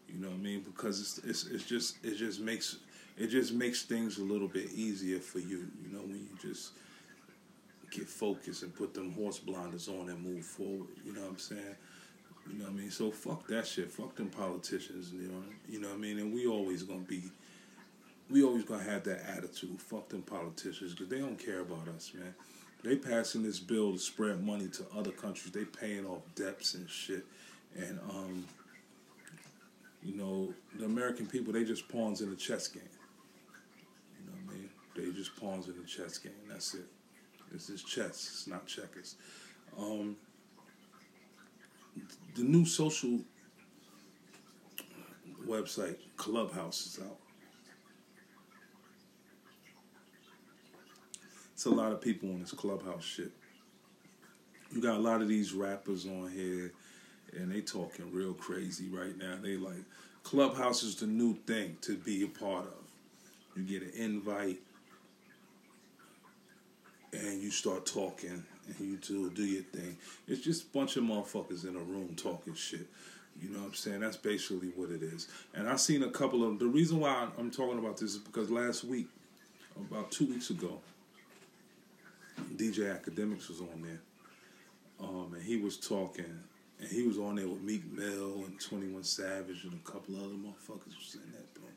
You 0.10 0.20
know 0.20 0.30
what 0.30 0.38
I 0.38 0.40
mean? 0.40 0.62
Because 0.62 1.00
it's 1.00 1.18
it's, 1.20 1.46
it's 1.48 1.64
just 1.64 2.04
it 2.04 2.16
just 2.16 2.40
makes 2.40 2.78
it 3.18 3.28
just 3.28 3.54
makes 3.54 3.84
things 3.84 4.18
a 4.18 4.24
little 4.24 4.48
bit 4.48 4.72
easier 4.72 5.20
for 5.20 5.40
you. 5.40 5.68
You 5.84 5.94
know 5.94 6.02
when 6.02 6.28
you 6.32 6.38
just 6.42 6.72
get 7.92 8.08
focused 8.08 8.64
and 8.64 8.74
put 8.74 8.94
them 8.94 9.12
horse 9.14 9.38
blinders 9.38 9.88
on 9.88 10.10
and 10.10 10.24
move 10.24 10.46
forward. 10.46 10.88
You 11.06 11.14
know 11.14 11.22
what 11.22 11.32
I'm 11.32 11.38
saying? 11.38 11.76
You 12.50 12.58
know 12.58 12.66
what 12.66 12.74
I 12.74 12.78
mean? 12.78 12.92
So 12.92 13.12
fuck 13.12 13.48
that 13.48 13.68
shit. 13.68 13.92
Fuck 13.92 14.16
them 14.16 14.30
politicians. 14.30 15.12
You 15.14 15.28
know, 15.28 15.44
you 15.70 15.80
know 15.80 15.90
what 15.90 15.98
I 15.98 16.00
mean? 16.00 16.18
And 16.20 16.34
we 16.34 16.48
always 16.48 16.84
gonna 16.84 17.00
be, 17.00 17.24
we 18.32 18.44
always 18.44 18.64
gonna 18.64 18.84
have 18.84 19.04
that 19.04 19.22
attitude. 19.30 19.82
Fuck 19.82 20.10
them 20.10 20.22
politicians 20.22 20.94
because 20.94 21.10
they 21.10 21.20
don't 21.20 21.38
care 21.38 21.60
about 21.60 21.88
us, 21.90 22.12
man. 22.14 22.34
They 22.84 22.96
passing 22.96 23.44
this 23.44 23.60
bill 23.60 23.94
to 23.94 24.00
spread 24.00 24.44
money 24.44 24.68
to 24.70 24.86
other 24.98 25.12
countries. 25.12 25.52
They 25.52 25.66
paying 25.66 26.06
off 26.06 26.22
debts 26.36 26.74
and 26.74 26.90
shit, 26.90 27.26
and 27.76 28.00
um, 28.10 28.46
you 30.04 30.16
know, 30.16 30.54
the 30.80 30.86
American 30.86 31.28
people 31.28 31.54
they 31.54 31.64
just 31.64 31.88
pawns 31.90 32.22
in 32.22 32.30
the 32.30 32.36
chess 32.36 32.68
game. 32.68 32.84
You 34.18 34.26
know 34.26 34.38
what 34.46 34.56
I 34.56 34.58
mean? 34.58 34.70
They 34.96 35.18
just 35.18 35.36
pawns 35.36 35.68
in 35.68 35.78
the 35.80 35.88
chess 35.88 36.18
game. 36.18 36.32
That's 36.50 36.74
it. 36.74 36.86
This 37.52 37.70
is 37.70 37.84
chess. 37.84 38.30
It's 38.32 38.48
not 38.48 38.66
checkers. 38.66 39.16
Um, 39.78 40.16
the 42.36 42.44
new 42.44 42.66
social 42.66 43.20
website 45.46 45.98
Clubhouse 46.18 46.86
is 46.86 47.00
out. 47.04 47.18
It's 51.62 51.68
a 51.68 51.70
lot 51.70 51.92
of 51.92 52.02
people 52.02 52.28
on 52.30 52.40
this 52.40 52.54
Clubhouse 52.54 53.04
shit. 53.04 53.30
You 54.74 54.82
got 54.82 54.96
a 54.96 55.00
lot 55.00 55.22
of 55.22 55.28
these 55.28 55.54
rappers 55.54 56.08
on 56.08 56.32
here, 56.32 56.72
and 57.34 57.52
they 57.52 57.62
talking 57.62 58.12
real 58.12 58.34
crazy 58.34 58.90
right 58.90 59.16
now. 59.16 59.36
They 59.40 59.58
like 59.58 59.84
Clubhouse 60.24 60.82
is 60.82 60.96
the 60.96 61.06
new 61.06 61.36
thing 61.46 61.78
to 61.82 61.96
be 61.96 62.24
a 62.24 62.28
part 62.28 62.66
of. 62.66 62.74
You 63.56 63.62
get 63.62 63.84
an 63.84 63.92
invite, 63.96 64.58
and 67.14 67.40
you 67.40 67.52
start 67.52 67.86
talking, 67.86 68.44
and 68.66 68.80
you 68.80 68.98
do 68.98 69.30
do 69.30 69.46
your 69.46 69.62
thing. 69.62 69.98
It's 70.28 70.42
just 70.42 70.64
a 70.64 70.68
bunch 70.76 70.98
of 70.98 71.04
motherfuckers 71.04 71.70
in 71.70 71.76
a 71.76 71.80
room 71.80 72.16
talking 72.16 72.56
shit. 72.56 72.88
You 73.40 73.50
know 73.50 73.60
what 73.60 73.68
I'm 73.68 73.74
saying? 73.76 74.00
That's 74.00 74.18
basically 74.18 74.70
what 74.70 74.90
it 74.90 75.04
is. 75.04 75.28
And 75.54 75.70
I 75.70 75.76
seen 75.76 76.02
a 76.02 76.10
couple 76.10 76.44
of 76.44 76.58
the 76.58 76.66
reason 76.66 77.00
why 77.00 77.28
I'm 77.38 77.52
talking 77.52 77.78
about 77.78 77.98
this 77.98 78.16
is 78.16 78.18
because 78.18 78.50
last 78.50 78.84
week, 78.84 79.10
about 79.78 80.12
two 80.12 80.26
weeks 80.26 80.50
ago, 80.50 80.80
DJ 82.58 83.00
Akademiks 83.00 83.50
was 83.50 83.62
on 83.62 83.82
there, 83.82 84.02
um, 85.00 85.34
and 85.34 85.44
he 85.44 85.58
was 85.58 85.78
talking, 85.78 86.40
and 86.80 86.90
he 86.90 87.04
was 87.04 87.18
on 87.18 87.36
there 87.36 87.48
with 87.48 87.62
Meek 87.62 87.92
Mill 87.92 88.44
and 88.46 88.60
Twenty 88.60 88.88
One 88.88 89.04
Savage 89.04 89.64
and 89.64 89.74
a 89.74 89.92
couple 89.92 90.16
other 90.16 90.36
motherfuckers 90.36 90.98
was 90.98 91.16
in 91.16 91.32
that 91.32 91.54
bunch. 91.54 91.68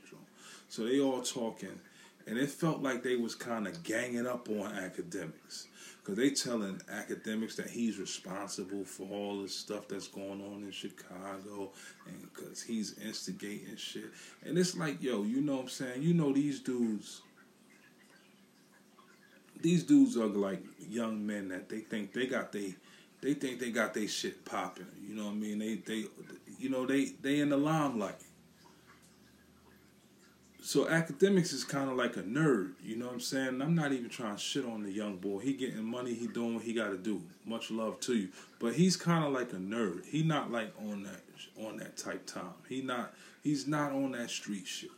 So 0.69 0.85
they 0.85 1.01
all 1.01 1.23
talking, 1.23 1.79
and 2.27 2.39
it 2.39 2.51
felt 2.51 2.83
like 2.83 3.03
they 3.03 3.17
was 3.17 3.35
kind 3.35 3.67
of 3.67 3.83
ganging 3.83 4.27
up 4.27 4.49
on 4.49 4.73
Akademiks 4.73 5.67
because 6.05 6.17
they 6.17 6.31
telling 6.31 6.77
Akademiks 6.93 7.57
that 7.57 7.71
he's 7.71 7.99
responsible 7.99 8.85
for 8.85 9.09
all 9.11 9.41
the 9.41 9.49
stuff 9.49 9.89
that's 9.89 10.09
going 10.09 10.43
on 10.43 10.63
in 10.63 10.71
Chicago 10.71 11.71
and 12.07 12.21
because 12.21 12.63
he's 12.63 12.99
instigating 12.99 13.77
shit 13.77 14.11
and 14.45 14.59
it's 14.59 14.77
like 14.77 15.03
yo 15.03 15.23
you 15.23 15.41
know 15.41 15.55
what 15.57 15.63
i'm 15.63 15.69
saying 15.69 16.03
you 16.03 16.13
know 16.13 16.33
these 16.33 16.61
dudes 16.61 17.23
these 19.61 19.83
dudes 19.83 20.17
are 20.17 20.27
like 20.27 20.63
young 20.89 21.27
men 21.27 21.49
that 21.49 21.69
they 21.69 21.81
think 21.81 22.13
they 22.13 22.27
got 22.27 22.53
they 22.53 22.75
they 23.21 23.35
think 23.35 23.59
they 23.59 23.71
got 23.71 23.95
their 23.95 24.09
shit 24.09 24.45
popping 24.45 24.87
you 25.07 25.15
know 25.15 25.25
what 25.25 25.33
i 25.33 25.35
mean 25.35 25.59
they 25.59 25.77
they 25.77 26.05
you 26.59 26.69
know 26.69 26.87
they 26.87 27.07
they 27.23 27.41
in 27.41 27.49
the 27.49 27.57
limelight 27.57 28.21
so 30.65 30.87
Akademiks 30.87 31.53
is 31.53 31.63
kind 31.63 31.91
of 31.91 31.97
like 31.99 32.17
a 32.17 32.23
nerd, 32.23 32.73
you 32.83 32.97
know 32.97 33.05
what 33.05 33.13
I'm 33.13 33.21
saying? 33.21 33.61
I'm 33.61 33.75
not 33.75 33.93
even 33.93 34.09
trying 34.09 34.37
to 34.37 34.41
shit 34.41 34.65
on 34.65 34.83
the 34.83 34.91
young 34.91 35.19
boy. 35.19 35.41
He 35.41 35.53
getting 35.53 35.85
money, 35.85 36.15
he 36.15 36.27
doing 36.27 36.55
what 36.55 36.65
he 36.65 36.73
got 36.73 36.89
to 36.89 36.97
do. 36.97 37.21
Much 37.45 37.71
love 37.71 38.01
to 38.01 38.15
you, 38.15 38.31
but 38.59 38.73
he's 38.73 38.97
kind 38.97 39.27
of 39.27 39.33
like 39.35 39.53
a 39.53 39.57
nerd. 39.57 40.07
He 40.07 40.23
not 40.23 40.51
like 40.51 40.73
on 40.81 41.03
that 41.03 41.21
on 41.63 41.77
that 41.77 41.99
type 41.99 42.25
time. 42.25 42.55
He 42.67 42.81
not 42.81 43.13
he's 43.43 43.67
not 43.67 43.93
on 43.93 44.13
that 44.13 44.31
street 44.31 44.67
shit. 44.67 44.91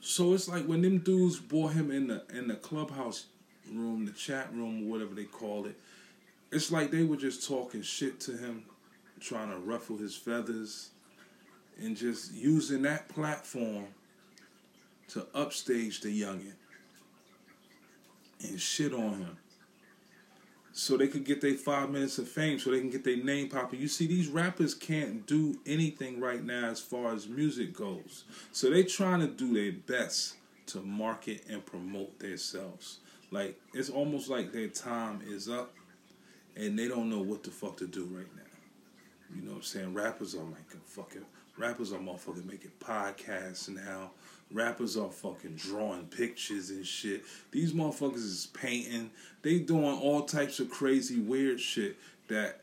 So 0.00 0.32
it's 0.32 0.48
like 0.48 0.64
when 0.64 0.82
them 0.82 0.98
dudes 0.98 1.38
brought 1.38 1.72
him 1.72 1.90
in 1.90 2.08
the 2.08 2.22
in 2.32 2.48
the 2.48 2.54
clubhouse 2.54 3.26
room, 3.72 4.06
the 4.06 4.12
chat 4.12 4.52
room, 4.52 4.88
whatever 4.88 5.14
they 5.14 5.24
call 5.24 5.66
it. 5.66 5.76
It's 6.50 6.72
like 6.72 6.90
they 6.90 7.04
were 7.04 7.16
just 7.16 7.46
talking 7.46 7.82
shit 7.82 8.18
to 8.20 8.32
him, 8.32 8.64
trying 9.20 9.50
to 9.50 9.58
ruffle 9.58 9.96
his 9.96 10.16
feathers, 10.16 10.90
and 11.80 11.96
just 11.96 12.32
using 12.32 12.82
that 12.82 13.08
platform 13.08 13.86
to 15.08 15.26
upstage 15.34 16.00
the 16.00 16.08
youngin 16.08 16.54
and 18.42 18.60
shit 18.60 18.92
on 18.92 19.14
him. 19.14 19.36
So 20.72 20.96
they 20.96 21.08
could 21.08 21.24
get 21.24 21.40
their 21.40 21.54
five 21.54 21.90
minutes 21.90 22.18
of 22.18 22.28
fame, 22.28 22.58
so 22.58 22.70
they 22.70 22.78
can 22.78 22.90
get 22.90 23.04
their 23.04 23.16
name 23.16 23.48
popping. 23.48 23.80
You 23.80 23.88
see, 23.88 24.06
these 24.06 24.28
rappers 24.28 24.72
can't 24.72 25.26
do 25.26 25.58
anything 25.66 26.20
right 26.20 26.44
now 26.44 26.68
as 26.68 26.80
far 26.80 27.12
as 27.12 27.28
music 27.28 27.74
goes. 27.74 28.24
So 28.52 28.70
they 28.70 28.84
trying 28.84 29.20
to 29.20 29.26
do 29.26 29.52
their 29.52 29.72
best 29.72 30.36
to 30.66 30.80
market 30.80 31.44
and 31.48 31.66
promote 31.66 32.18
themselves. 32.20 33.00
Like 33.30 33.58
it's 33.74 33.90
almost 33.90 34.28
like 34.28 34.52
their 34.52 34.68
time 34.68 35.20
is 35.26 35.48
up 35.48 35.74
and 36.56 36.78
they 36.78 36.88
don't 36.88 37.10
know 37.10 37.20
what 37.20 37.42
the 37.42 37.50
fuck 37.50 37.76
to 37.78 37.86
do 37.86 38.04
right 38.04 38.26
now. 38.36 38.42
You 39.34 39.42
know 39.42 39.50
what 39.52 39.56
I'm 39.58 39.62
saying? 39.62 39.94
Rappers 39.94 40.34
are 40.34 40.44
like 40.44 40.74
a 40.74 40.78
fucking 40.84 41.24
rappers 41.56 41.92
are 41.92 41.98
motherfucking 41.98 42.46
making 42.46 42.72
podcasts 42.80 43.68
now 43.68 44.10
Rappers 44.52 44.96
are 44.96 45.10
fucking 45.10 45.56
drawing 45.56 46.06
pictures 46.06 46.70
and 46.70 46.84
shit. 46.84 47.22
These 47.52 47.72
motherfuckers 47.72 48.16
is 48.16 48.48
painting. 48.52 49.10
They 49.42 49.60
doing 49.60 49.84
all 49.84 50.22
types 50.22 50.58
of 50.58 50.70
crazy 50.70 51.20
weird 51.20 51.60
shit 51.60 51.96
that 52.28 52.60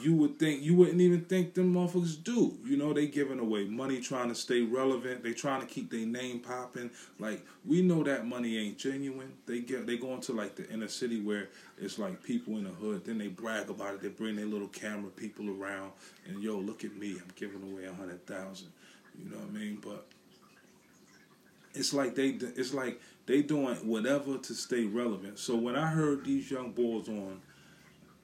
you 0.00 0.14
would 0.14 0.38
think 0.38 0.62
you 0.62 0.74
wouldn't 0.74 1.00
even 1.00 1.22
think 1.22 1.54
them 1.54 1.74
motherfuckers 1.74 2.22
do. 2.22 2.56
You 2.64 2.76
know, 2.76 2.92
they 2.92 3.06
giving 3.06 3.38
away 3.38 3.64
money 3.64 4.00
trying 4.00 4.28
to 4.28 4.34
stay 4.34 4.62
relevant. 4.62 5.22
They 5.22 5.32
trying 5.32 5.60
to 5.60 5.66
keep 5.66 5.90
their 5.90 6.06
name 6.06 6.40
popping. 6.40 6.90
Like 7.18 7.44
we 7.64 7.82
know 7.82 8.02
that 8.02 8.26
money 8.26 8.58
ain't 8.58 8.78
genuine. 8.78 9.32
They 9.46 9.60
get 9.60 9.86
they 9.86 9.96
go 9.96 10.14
into 10.14 10.32
like 10.32 10.56
the 10.56 10.68
inner 10.70 10.88
city 10.88 11.20
where 11.20 11.48
it's 11.78 11.98
like 11.98 12.22
people 12.22 12.56
in 12.56 12.64
the 12.64 12.70
hood. 12.70 13.04
Then 13.04 13.18
they 13.18 13.28
brag 13.28 13.70
about 13.70 13.94
it. 13.94 14.02
They 14.02 14.08
bring 14.08 14.36
their 14.36 14.46
little 14.46 14.68
camera 14.68 15.10
people 15.10 15.48
around 15.50 15.92
and 16.26 16.42
yo, 16.42 16.58
look 16.58 16.84
at 16.84 16.94
me. 16.96 17.12
I'm 17.12 17.32
giving 17.36 17.62
away 17.62 17.84
a 17.84 17.94
hundred 17.94 18.26
thousand. 18.26 18.68
You 19.18 19.30
know 19.30 19.38
what 19.38 19.48
I 19.48 19.58
mean? 19.58 19.78
But 19.80 20.06
it's 21.76 21.92
like 21.92 22.14
they 22.14 22.28
it's 22.28 22.74
like 22.74 23.00
they 23.26 23.42
doing 23.42 23.74
whatever 23.76 24.38
to 24.38 24.54
stay 24.54 24.84
relevant. 24.84 25.38
So 25.38 25.56
when 25.56 25.76
I 25.76 25.88
heard 25.88 26.24
these 26.24 26.50
young 26.50 26.72
boys 26.72 27.08
on 27.08 27.40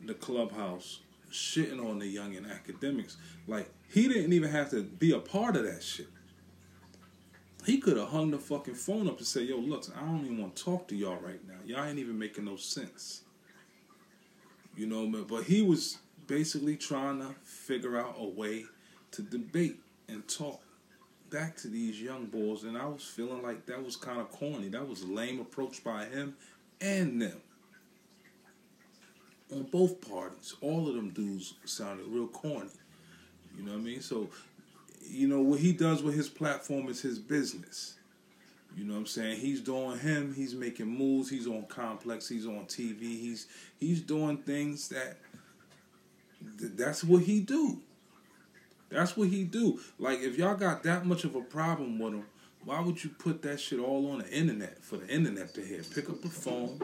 the 0.04 0.14
clubhouse 0.14 1.00
shitting 1.30 1.84
on 1.84 1.98
the 1.98 2.06
young 2.06 2.34
and 2.36 2.46
Akademiks, 2.46 3.16
like 3.46 3.70
he 3.88 4.08
didn't 4.08 4.32
even 4.32 4.50
have 4.50 4.70
to 4.70 4.82
be 4.82 5.12
a 5.12 5.18
part 5.18 5.56
of 5.56 5.64
that 5.64 5.82
shit. 5.82 6.08
He 7.64 7.78
could 7.78 7.96
have 7.96 8.08
hung 8.08 8.32
the 8.32 8.38
fucking 8.38 8.74
phone 8.74 9.06
up 9.06 9.18
and 9.18 9.26
said, 9.26 9.46
"Yo, 9.46 9.58
look, 9.58 9.84
I 9.96 10.00
don't 10.00 10.24
even 10.24 10.38
want 10.38 10.56
to 10.56 10.64
talk 10.64 10.88
to 10.88 10.96
y'all 10.96 11.20
right 11.20 11.46
now. 11.46 11.58
Y'all 11.64 11.84
ain't 11.84 11.98
even 11.98 12.18
making 12.18 12.44
no 12.44 12.56
sense." 12.56 13.22
You 14.76 14.86
know, 14.86 15.06
but 15.24 15.44
he 15.44 15.62
was 15.62 15.98
basically 16.26 16.76
trying 16.76 17.20
to 17.20 17.34
figure 17.44 17.98
out 17.98 18.16
a 18.18 18.24
way 18.24 18.64
to 19.12 19.22
debate 19.22 19.78
and 20.08 20.26
talk 20.26 20.62
back 21.32 21.56
to 21.56 21.68
these 21.68 22.00
young 22.00 22.26
boys, 22.26 22.64
and 22.64 22.76
I 22.76 22.86
was 22.86 23.02
feeling 23.02 23.42
like 23.42 23.66
that 23.66 23.82
was 23.82 23.96
kind 23.96 24.20
of 24.20 24.30
corny. 24.30 24.68
That 24.68 24.86
was 24.86 25.02
a 25.02 25.06
lame 25.06 25.40
approach 25.40 25.82
by 25.82 26.04
him 26.04 26.36
and 26.80 27.20
them. 27.22 27.40
On 29.50 29.62
both 29.64 30.06
parties, 30.08 30.54
all 30.60 30.88
of 30.88 30.94
them 30.94 31.10
dudes 31.10 31.54
sounded 31.64 32.06
real 32.06 32.28
corny. 32.28 32.70
You 33.56 33.64
know 33.64 33.72
what 33.72 33.80
I 33.80 33.82
mean? 33.82 34.00
So, 34.02 34.28
you 35.02 35.26
know 35.26 35.40
what 35.40 35.60
he 35.60 35.72
does 35.72 36.02
with 36.02 36.14
his 36.14 36.28
platform 36.28 36.88
is 36.88 37.00
his 37.00 37.18
business. 37.18 37.96
You 38.76 38.84
know 38.84 38.94
what 38.94 39.00
I'm 39.00 39.06
saying? 39.06 39.40
He's 39.40 39.60
doing 39.60 39.98
him. 39.98 40.32
He's 40.34 40.54
making 40.54 40.86
moves. 40.86 41.28
He's 41.28 41.46
on 41.46 41.66
Complex. 41.66 42.28
He's 42.28 42.46
on 42.46 42.64
TV. 42.66 43.00
He's 43.00 43.46
he's 43.78 44.00
doing 44.00 44.38
things 44.38 44.88
that 44.88 45.18
that's 46.40 47.04
what 47.04 47.22
he 47.22 47.40
do. 47.40 47.78
That's 48.92 49.16
what 49.16 49.28
he 49.28 49.44
do. 49.44 49.80
Like 49.98 50.20
if 50.20 50.36
y'all 50.36 50.54
got 50.54 50.82
that 50.84 51.06
much 51.06 51.24
of 51.24 51.34
a 51.34 51.40
problem 51.40 51.98
with 51.98 52.14
him, 52.14 52.24
why 52.64 52.80
would 52.80 53.02
you 53.02 53.10
put 53.10 53.42
that 53.42 53.58
shit 53.58 53.80
all 53.80 54.10
on 54.12 54.18
the 54.20 54.30
internet 54.30 54.84
for 54.84 54.96
the 54.96 55.08
internet 55.08 55.52
to 55.54 55.62
hear? 55.62 55.82
Pick 55.94 56.08
up 56.08 56.22
the 56.22 56.28
phone 56.28 56.78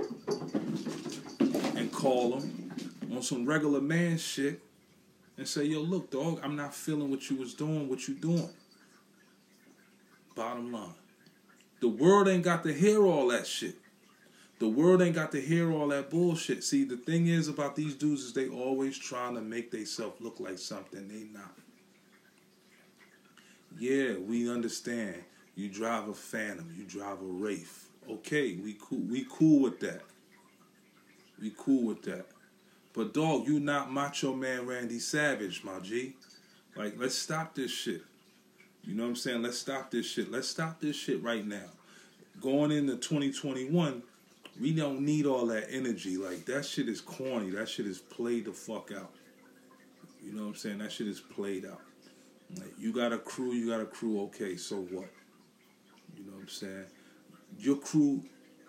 and 1.77 1.93
call 1.93 2.39
him 2.39 2.73
on 3.13 3.23
some 3.23 3.47
regular 3.47 3.81
man 3.81 4.19
shit 4.19 4.61
and 5.37 5.47
say, 5.47 5.65
yo, 5.65 5.81
look, 5.81 6.11
dog, 6.11 6.41
I'm 6.43 6.57
not 6.57 6.75
feeling 6.75 7.11
what 7.11 7.31
you 7.31 7.37
was 7.37 7.55
doing, 7.55 7.89
what 7.89 8.09
you 8.09 8.15
doing. 8.15 8.49
Bottom 10.35 10.73
line. 10.73 10.95
The 11.81 11.89
world 11.89 12.27
ain't 12.27 12.43
got 12.43 12.65
to 12.65 12.73
hear 12.73 13.05
all 13.07 13.29
that 13.29 13.47
shit. 13.47 13.77
The 14.59 14.69
world 14.69 15.01
ain't 15.01 15.15
got 15.15 15.31
to 15.33 15.41
hear 15.41 15.73
all 15.73 15.87
that 15.89 16.11
bullshit. 16.11 16.65
See, 16.65 16.83
the 16.83 16.97
thing 16.97 17.29
is 17.29 17.47
about 17.47 17.77
these 17.77 17.95
dudes 17.95 18.23
is 18.23 18.33
they 18.33 18.49
always 18.49 18.99
trying 18.99 19.37
to 19.37 19.41
make 19.41 19.71
themselves 19.71 20.21
look 20.21 20.41
like 20.41 20.59
something 20.59 21.07
they 21.07 21.29
not. 21.33 21.55
Yeah, 23.77 24.17
we 24.17 24.51
understand. 24.51 25.17
You 25.55 25.69
drive 25.69 26.09
a 26.09 26.15
Phantom, 26.15 26.73
you 26.77 26.85
drive 26.85 27.21
a 27.21 27.25
Wraith. 27.25 27.89
Okay, 28.09 28.57
we 28.63 28.77
cool. 28.81 29.01
We 29.01 29.27
cool 29.29 29.61
with 29.61 29.81
that. 29.81 30.03
We 31.41 31.53
cool 31.57 31.85
with 31.85 32.03
that. 32.05 32.27
But 32.95 33.13
dog, 33.13 33.47
you 33.47 33.61
not 33.61 33.93
Macho 33.93 34.35
Man 34.35 34.67
Randy 34.67 34.99
Savage, 34.99 35.63
my 35.65 35.79
G. 35.81 36.15
Like, 36.75 36.95
let's 36.97 37.15
stop 37.15 37.55
this 37.55 37.71
shit. 37.71 38.03
You 38.85 38.95
know 38.95 39.03
what 39.03 39.11
I'm 39.11 39.17
saying? 39.17 39.43
Let's 39.43 39.59
stop 39.59 39.91
this 39.91 40.07
shit. 40.07 40.31
Let's 40.31 40.49
stop 40.49 40.81
this 40.81 40.97
shit 40.97 41.23
right 41.23 41.47
now. 41.47 41.67
Going 42.41 42.71
into 42.71 42.97
2021, 42.97 44.03
we 44.61 44.73
don't 44.73 45.01
need 45.01 45.27
all 45.27 45.47
that 45.47 45.67
energy. 45.71 46.17
Like 46.17 46.45
that 46.47 46.65
shit 46.65 46.89
is 46.89 47.01
corny. 47.01 47.51
That 47.51 47.69
shit 47.69 47.87
is 47.87 47.99
played 47.99 48.47
the 48.47 48.53
fuck 48.53 48.91
out. 48.97 49.13
You 50.23 50.33
know 50.33 50.43
what 50.43 50.49
I'm 50.49 50.55
saying? 50.55 50.79
That 50.79 50.93
shit 50.93 51.09
is 51.09 51.21
played 51.21 51.67
out. 51.67 51.81
You 52.79 52.93
got 52.93 53.13
a 53.13 53.19
crew, 53.19 53.53
you 53.53 53.71
got 53.71 53.81
a 53.81 53.87
crew, 53.87 54.23
okay, 54.23 54.57
so 54.57 54.77
what? 54.77 55.11
You 56.17 56.25
know 56.25 56.33
what 56.33 56.43
I'm 56.43 56.49
saying? 56.49 56.85
Your 57.59 57.77
crew 57.77 58.23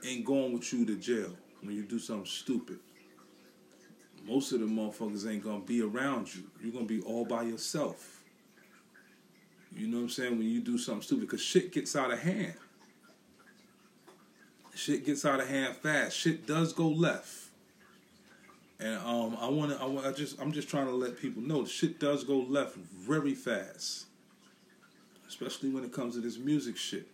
ain't 0.06 0.26
going 0.26 0.54
with 0.54 0.72
you 0.74 0.86
to 0.86 0.96
jail 0.96 1.36
when 1.62 1.76
you 1.76 1.84
do 1.84 2.00
something 2.00 2.26
stupid. 2.26 2.80
Most 4.26 4.52
of 4.52 4.60
the 4.60 4.66
motherfuckers 4.66 5.30
ain't 5.30 5.44
gonna 5.44 5.60
be 5.60 5.82
around 5.82 6.34
you. 6.34 6.44
You're 6.62 6.74
gonna 6.74 6.86
be 6.86 7.02
all 7.02 7.26
by 7.26 7.44
yourself. 7.44 8.24
You 9.76 9.88
know 9.88 9.98
what 9.98 10.04
I'm 10.04 10.10
saying? 10.10 10.38
When 10.38 10.48
you 10.48 10.62
do 10.62 10.78
something 10.78 11.04
stupid, 11.04 11.22
because 11.22 11.42
shit 11.42 11.72
gets 11.72 11.96
out 11.96 12.12
of 12.12 12.20
hand. 12.20 12.56
Shit 14.76 15.06
gets 15.06 15.26
out 15.26 15.40
of 15.40 15.48
hand 15.48 15.76
fast. 15.78 16.16
Shit 16.16 16.48
does 16.48 16.74
go 16.74 16.88
left. 16.88 17.49
And 18.80 18.98
um, 19.00 19.38
I 19.42 19.50
want 19.50 19.72
to. 19.72 19.84
I, 19.84 20.10
I 20.10 20.12
just. 20.14 20.40
I'm 20.40 20.52
just 20.52 20.70
trying 20.70 20.86
to 20.86 20.94
let 20.94 21.20
people 21.20 21.42
know 21.42 21.64
the 21.64 21.70
shit 21.70 22.00
does 22.00 22.24
go 22.24 22.38
left 22.38 22.76
very 22.76 23.36
fast, 23.36 24.06
especially 25.28 25.70
when 25.70 25.84
it 25.84 25.92
comes 25.92 26.16
to 26.16 26.22
this 26.22 26.38
music 26.38 26.78
shit. 26.78 27.08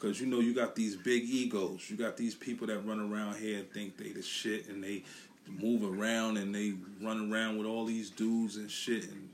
Cause 0.00 0.20
you 0.20 0.26
know 0.26 0.40
you 0.40 0.54
got 0.54 0.76
these 0.76 0.96
big 0.96 1.24
egos. 1.24 1.88
You 1.88 1.96
got 1.96 2.16
these 2.16 2.34
people 2.34 2.66
that 2.66 2.80
run 2.80 3.00
around 3.00 3.36
here 3.36 3.58
and 3.58 3.72
think 3.72 3.96
they 3.96 4.10
the 4.10 4.22
shit, 4.22 4.68
and 4.68 4.84
they 4.84 5.02
move 5.48 5.82
around 5.82 6.36
and 6.36 6.54
they 6.54 6.74
run 7.02 7.32
around 7.32 7.58
with 7.58 7.66
all 7.66 7.84
these 7.84 8.10
dudes 8.10 8.56
and 8.56 8.70
shit, 8.70 9.04
and 9.04 9.30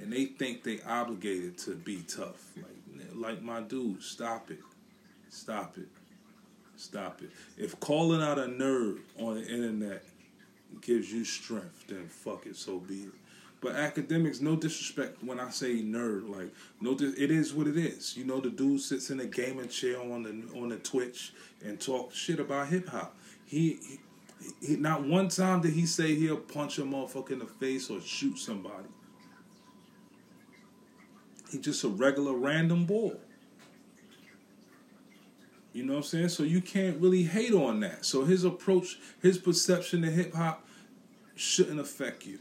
and 0.00 0.12
they 0.12 0.24
think 0.24 0.62
they 0.62 0.80
obligated 0.82 1.58
to 1.58 1.74
be 1.74 2.02
tough. 2.08 2.52
Like 2.56 3.08
like 3.14 3.42
my 3.42 3.60
dude, 3.60 4.02
stop 4.02 4.50
it, 4.50 4.60
stop 5.28 5.76
it, 5.76 5.88
stop 6.76 7.20
it. 7.22 7.30
If 7.56 7.78
calling 7.80 8.22
out 8.22 8.38
a 8.38 8.46
nerd 8.46 9.00
on 9.18 9.34
the 9.34 9.42
internet 9.42 10.04
gives 10.80 11.12
you 11.12 11.24
strength, 11.24 11.86
then 11.88 12.06
fuck 12.08 12.46
it, 12.46 12.56
so 12.56 12.78
be 12.78 13.02
it. 13.02 13.12
But 13.60 13.74
Akademiks, 13.74 14.40
no 14.40 14.54
disrespect 14.54 15.22
when 15.22 15.40
I 15.40 15.50
say 15.50 15.82
nerd, 15.82 16.28
like 16.28 16.52
no, 16.80 16.92
it 16.92 17.30
is 17.30 17.52
what 17.52 17.66
it 17.66 17.76
is. 17.76 18.16
You 18.16 18.24
know, 18.24 18.40
the 18.40 18.50
dude 18.50 18.80
sits 18.80 19.10
in 19.10 19.18
a 19.18 19.26
gaming 19.26 19.68
chair 19.68 20.00
on 20.00 20.22
the 20.22 20.60
on 20.60 20.68
the 20.68 20.76
Twitch 20.76 21.32
and 21.64 21.80
talk 21.80 22.14
shit 22.14 22.38
about 22.38 22.68
hip 22.68 22.88
hop. 22.88 23.16
He, 23.46 23.80
he, 23.82 24.66
he, 24.66 24.76
not 24.76 25.04
one 25.04 25.28
time 25.28 25.60
did 25.62 25.72
he 25.72 25.86
say 25.86 26.14
he'll 26.14 26.36
punch 26.36 26.78
a 26.78 26.82
motherfucker 26.82 27.32
in 27.32 27.40
the 27.40 27.46
face 27.46 27.90
or 27.90 28.00
shoot 28.00 28.38
somebody. 28.38 28.88
He 31.50 31.58
just 31.58 31.82
a 31.82 31.88
regular 31.88 32.34
random 32.34 32.84
boy. 32.84 33.16
You 35.72 35.84
know 35.84 35.94
what 35.94 35.98
I'm 35.98 36.04
saying? 36.04 36.28
So 36.30 36.42
you 36.42 36.60
can't 36.60 37.00
really 37.00 37.24
hate 37.24 37.52
on 37.52 37.80
that. 37.80 38.04
So 38.04 38.24
his 38.24 38.44
approach, 38.44 38.98
his 39.20 39.38
perception 39.38 40.02
of 40.04 40.12
hip 40.12 40.34
hop 40.34 40.66
shouldn't 41.36 41.78
affect 41.78 42.26
you. 42.26 42.38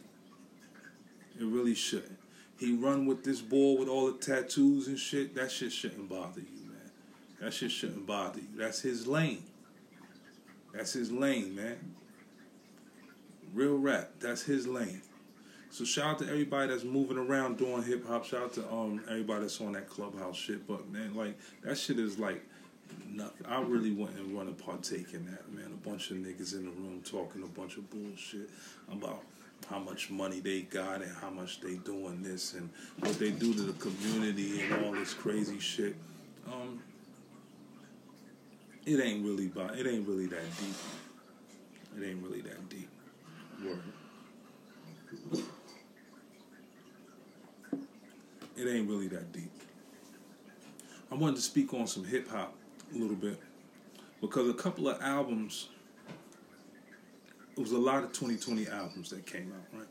It 1.40 1.46
really 1.46 1.76
shouldn't. 1.76 2.18
He 2.60 2.74
run 2.74 3.06
with 3.06 3.24
this 3.24 3.42
boy 3.42 3.80
with 3.80 3.88
all 3.88 4.12
the 4.12 4.18
tattoos 4.18 4.88
and 4.88 4.98
shit. 4.98 5.36
That 5.36 5.52
shit 5.52 5.72
shouldn't 5.72 6.10
bother 6.10 6.40
you, 6.40 6.66
man. 6.66 6.92
That 7.40 7.54
shit 7.54 7.72
shouldn't 7.72 8.08
bother 8.08 8.40
you. 8.40 8.48
That's 8.56 8.82
his 8.82 9.06
lane. 9.06 9.44
That's 10.74 10.94
his 10.94 11.12
lane, 11.12 11.56
man. 11.56 11.78
Real 13.54 13.78
rap. 13.78 14.12
That's 14.20 14.42
his 14.42 14.68
lane. 14.68 15.02
So 15.70 15.86
shout 15.86 16.06
out 16.06 16.20
to 16.20 16.30
everybody 16.30 16.72
that's 16.72 16.84
moving 16.84 17.18
around 17.18 17.58
doing 17.58 17.84
hip 17.84 18.08
hop. 18.08 18.26
Shout 18.26 18.44
out 18.44 18.54
to 18.54 18.72
um 18.72 19.04
everybody 19.08 19.42
that's 19.42 19.62
on 19.62 19.74
that 19.74 19.88
clubhouse 19.90 20.36
shit. 20.36 20.68
But 20.68 20.90
man, 20.90 21.14
like 21.14 21.38
that 21.64 21.78
shit 21.78 22.00
is 22.00 22.18
like 22.18 22.44
nothing. 23.10 23.46
I 23.48 23.62
really 23.62 23.92
wouldn't 23.92 24.34
want 24.34 24.56
to 24.56 24.64
partake 24.64 25.14
in 25.14 25.26
that, 25.26 25.52
man. 25.52 25.72
A 25.74 25.88
bunch 25.88 26.12
of 26.12 26.18
niggas 26.18 26.54
in 26.54 26.66
the 26.66 26.72
room 26.72 27.02
talking 27.04 27.44
a 27.44 27.48
bunch 27.48 27.78
of 27.78 27.90
bullshit 27.90 28.50
about 28.92 29.24
how 29.70 29.80
much 29.80 30.10
money 30.10 30.40
they 30.40 30.62
got 30.62 31.02
and 31.02 31.16
how 31.18 31.30
much 31.30 31.60
they 31.62 31.76
doing 31.76 32.22
this 32.22 32.54
and 32.54 32.70
what 33.00 33.18
they 33.20 33.32
do 33.32 33.54
to 33.54 33.62
the 33.62 33.74
community 33.74 34.62
and 34.62 34.86
all 34.86 34.92
this 34.92 35.14
crazy 35.14 35.60
shit. 35.60 35.96
Um, 36.48 36.82
it 38.86 39.02
ain't 39.02 39.26
really 39.26 39.48
about, 39.48 39.78
it 39.78 39.86
ain't 39.86 40.08
really 40.08 40.28
that 40.28 40.58
deep. 40.60 40.76
It 41.98 42.10
ain't 42.10 42.24
really 42.24 42.42
that 42.42 42.70
deep. 42.70 42.90
Word. 43.66 43.82
It 48.56 48.68
ain't 48.68 48.90
really 48.90 49.08
that 49.10 49.32
deep. 49.34 49.52
I 51.12 51.16
wanted 51.16 51.36
to 51.36 51.42
speak 51.42 51.74
on 51.74 51.88
some 51.88 52.04
hip 52.04 52.30
hop 52.30 52.56
a 52.94 52.98
little 52.98 53.16
bit 53.16 53.40
because 54.22 54.50
a 54.50 54.54
couple 54.54 54.88
of 54.88 55.02
albums 55.02 55.70
it 57.56 57.60
was 57.60 57.72
a 57.72 57.78
lot 57.78 58.04
of 58.04 58.12
2020 58.12 58.68
albums 58.68 59.10
that 59.10 59.26
came 59.26 59.52
out 59.54 59.80
right 59.80 59.88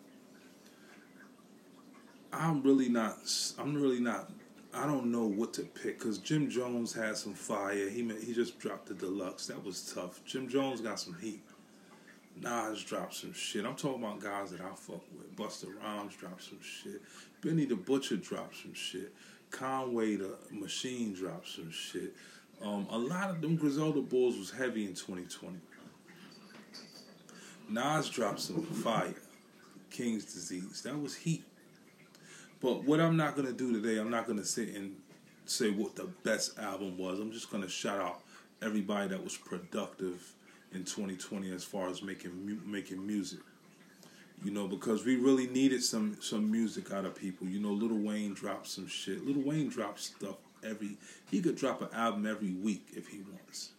i'm 2.32 2.62
really 2.62 2.88
not 2.88 3.18
i'm 3.58 3.74
really 3.74 4.00
not 4.00 4.30
i 4.74 4.86
don't 4.86 5.10
know 5.10 5.24
what 5.24 5.52
to 5.52 5.62
pick 5.62 5.98
because 5.98 6.18
jim 6.18 6.48
jones 6.48 6.92
had 6.92 7.16
some 7.16 7.34
fire 7.34 7.88
he 7.88 8.02
he 8.24 8.32
just 8.32 8.58
dropped 8.58 8.86
the 8.86 8.94
deluxe 8.94 9.46
that 9.46 9.62
was 9.62 9.92
tough 9.94 10.24
jim 10.24 10.48
jones 10.48 10.80
got 10.80 10.98
some 10.98 11.16
heat 11.20 11.42
Nas 12.40 12.82
dropped 12.84 13.14
some 13.14 13.32
shit. 13.32 13.64
I'm 13.64 13.76
talking 13.76 14.02
about 14.02 14.20
guys 14.20 14.50
that 14.50 14.60
I 14.60 14.74
fuck 14.74 15.02
with. 15.16 15.34
Busta 15.36 15.68
Rhymes 15.82 16.14
dropped 16.16 16.42
some 16.42 16.60
shit. 16.60 17.00
Benny 17.40 17.64
the 17.64 17.76
Butcher 17.76 18.16
dropped 18.16 18.56
some 18.56 18.74
shit. 18.74 19.14
Conway 19.50 20.16
the 20.16 20.36
Machine 20.50 21.14
dropped 21.14 21.48
some 21.48 21.70
shit. 21.70 22.14
Um, 22.62 22.86
a 22.90 22.98
lot 22.98 23.30
of 23.30 23.40
them 23.40 23.56
Griselda 23.56 24.00
Bulls 24.00 24.36
was 24.38 24.50
heavy 24.50 24.84
in 24.84 24.94
2020. 24.94 25.56
Nas 27.68 28.08
dropped 28.08 28.40
some 28.40 28.62
fire. 28.62 29.14
King's 29.90 30.24
Disease. 30.24 30.82
That 30.82 31.00
was 31.00 31.14
heat. 31.14 31.44
But 32.60 32.84
what 32.84 33.00
I'm 33.00 33.16
not 33.16 33.36
gonna 33.36 33.52
do 33.52 33.72
today, 33.72 33.98
I'm 33.98 34.10
not 34.10 34.26
gonna 34.26 34.44
sit 34.44 34.74
and 34.74 34.96
say 35.44 35.70
what 35.70 35.96
the 35.96 36.04
best 36.22 36.58
album 36.58 36.96
was. 36.96 37.20
I'm 37.20 37.32
just 37.32 37.50
gonna 37.50 37.68
shout 37.68 38.00
out 38.00 38.22
everybody 38.62 39.08
that 39.08 39.22
was 39.22 39.36
productive 39.36 40.34
in 40.72 40.84
2020 40.84 41.50
as 41.52 41.64
far 41.64 41.88
as 41.88 42.02
making 42.02 42.60
making 42.64 43.06
music. 43.06 43.40
You 44.44 44.50
know, 44.50 44.68
because 44.68 45.04
we 45.04 45.16
really 45.16 45.46
needed 45.46 45.82
some 45.82 46.16
some 46.20 46.50
music 46.50 46.92
out 46.92 47.04
of 47.04 47.14
people. 47.14 47.46
You 47.46 47.60
know, 47.60 47.72
Little 47.72 47.98
Wayne 47.98 48.34
dropped 48.34 48.68
some 48.68 48.86
shit. 48.86 49.26
Little 49.26 49.42
Wayne 49.42 49.68
dropped 49.68 50.00
stuff 50.00 50.36
every. 50.68 50.96
He 51.30 51.40
could 51.40 51.56
drop 51.56 51.82
an 51.82 51.88
album 51.92 52.26
every 52.26 52.52
week 52.52 52.88
if 52.94 53.08
he 53.08 53.18
wants. 53.18 53.70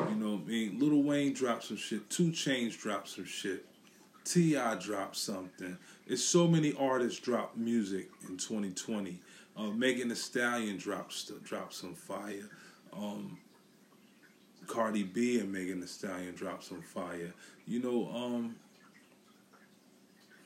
You 0.00 0.14
know, 0.14 0.40
I 0.44 0.48
mean, 0.48 0.78
Little 0.78 1.02
Wayne 1.02 1.34
dropped 1.34 1.64
some 1.64 1.76
shit. 1.76 2.08
2 2.10 2.30
Chainz 2.30 2.78
dropped 2.78 3.08
some 3.08 3.24
shit. 3.24 3.64
T.I. 4.24 4.74
dropped 4.76 5.16
something. 5.16 5.76
It's 6.06 6.22
so 6.22 6.46
many 6.46 6.74
artists 6.78 7.18
dropped 7.18 7.56
music 7.56 8.08
in 8.28 8.36
2020. 8.36 9.18
Uh, 9.56 9.70
Megan 9.70 10.08
Thee 10.08 10.14
Stallion 10.14 10.76
dropped 10.76 11.44
dropped 11.44 11.74
some 11.74 11.94
fire. 11.94 12.48
Um, 12.92 13.38
Cardi 14.66 15.02
B 15.02 15.40
and 15.40 15.50
Megan 15.50 15.80
Thee 15.80 15.86
Stallion 15.86 16.34
dropped 16.34 16.64
some 16.64 16.82
fire. 16.82 17.32
You 17.66 17.80
know, 17.80 18.10
um, 18.14 18.56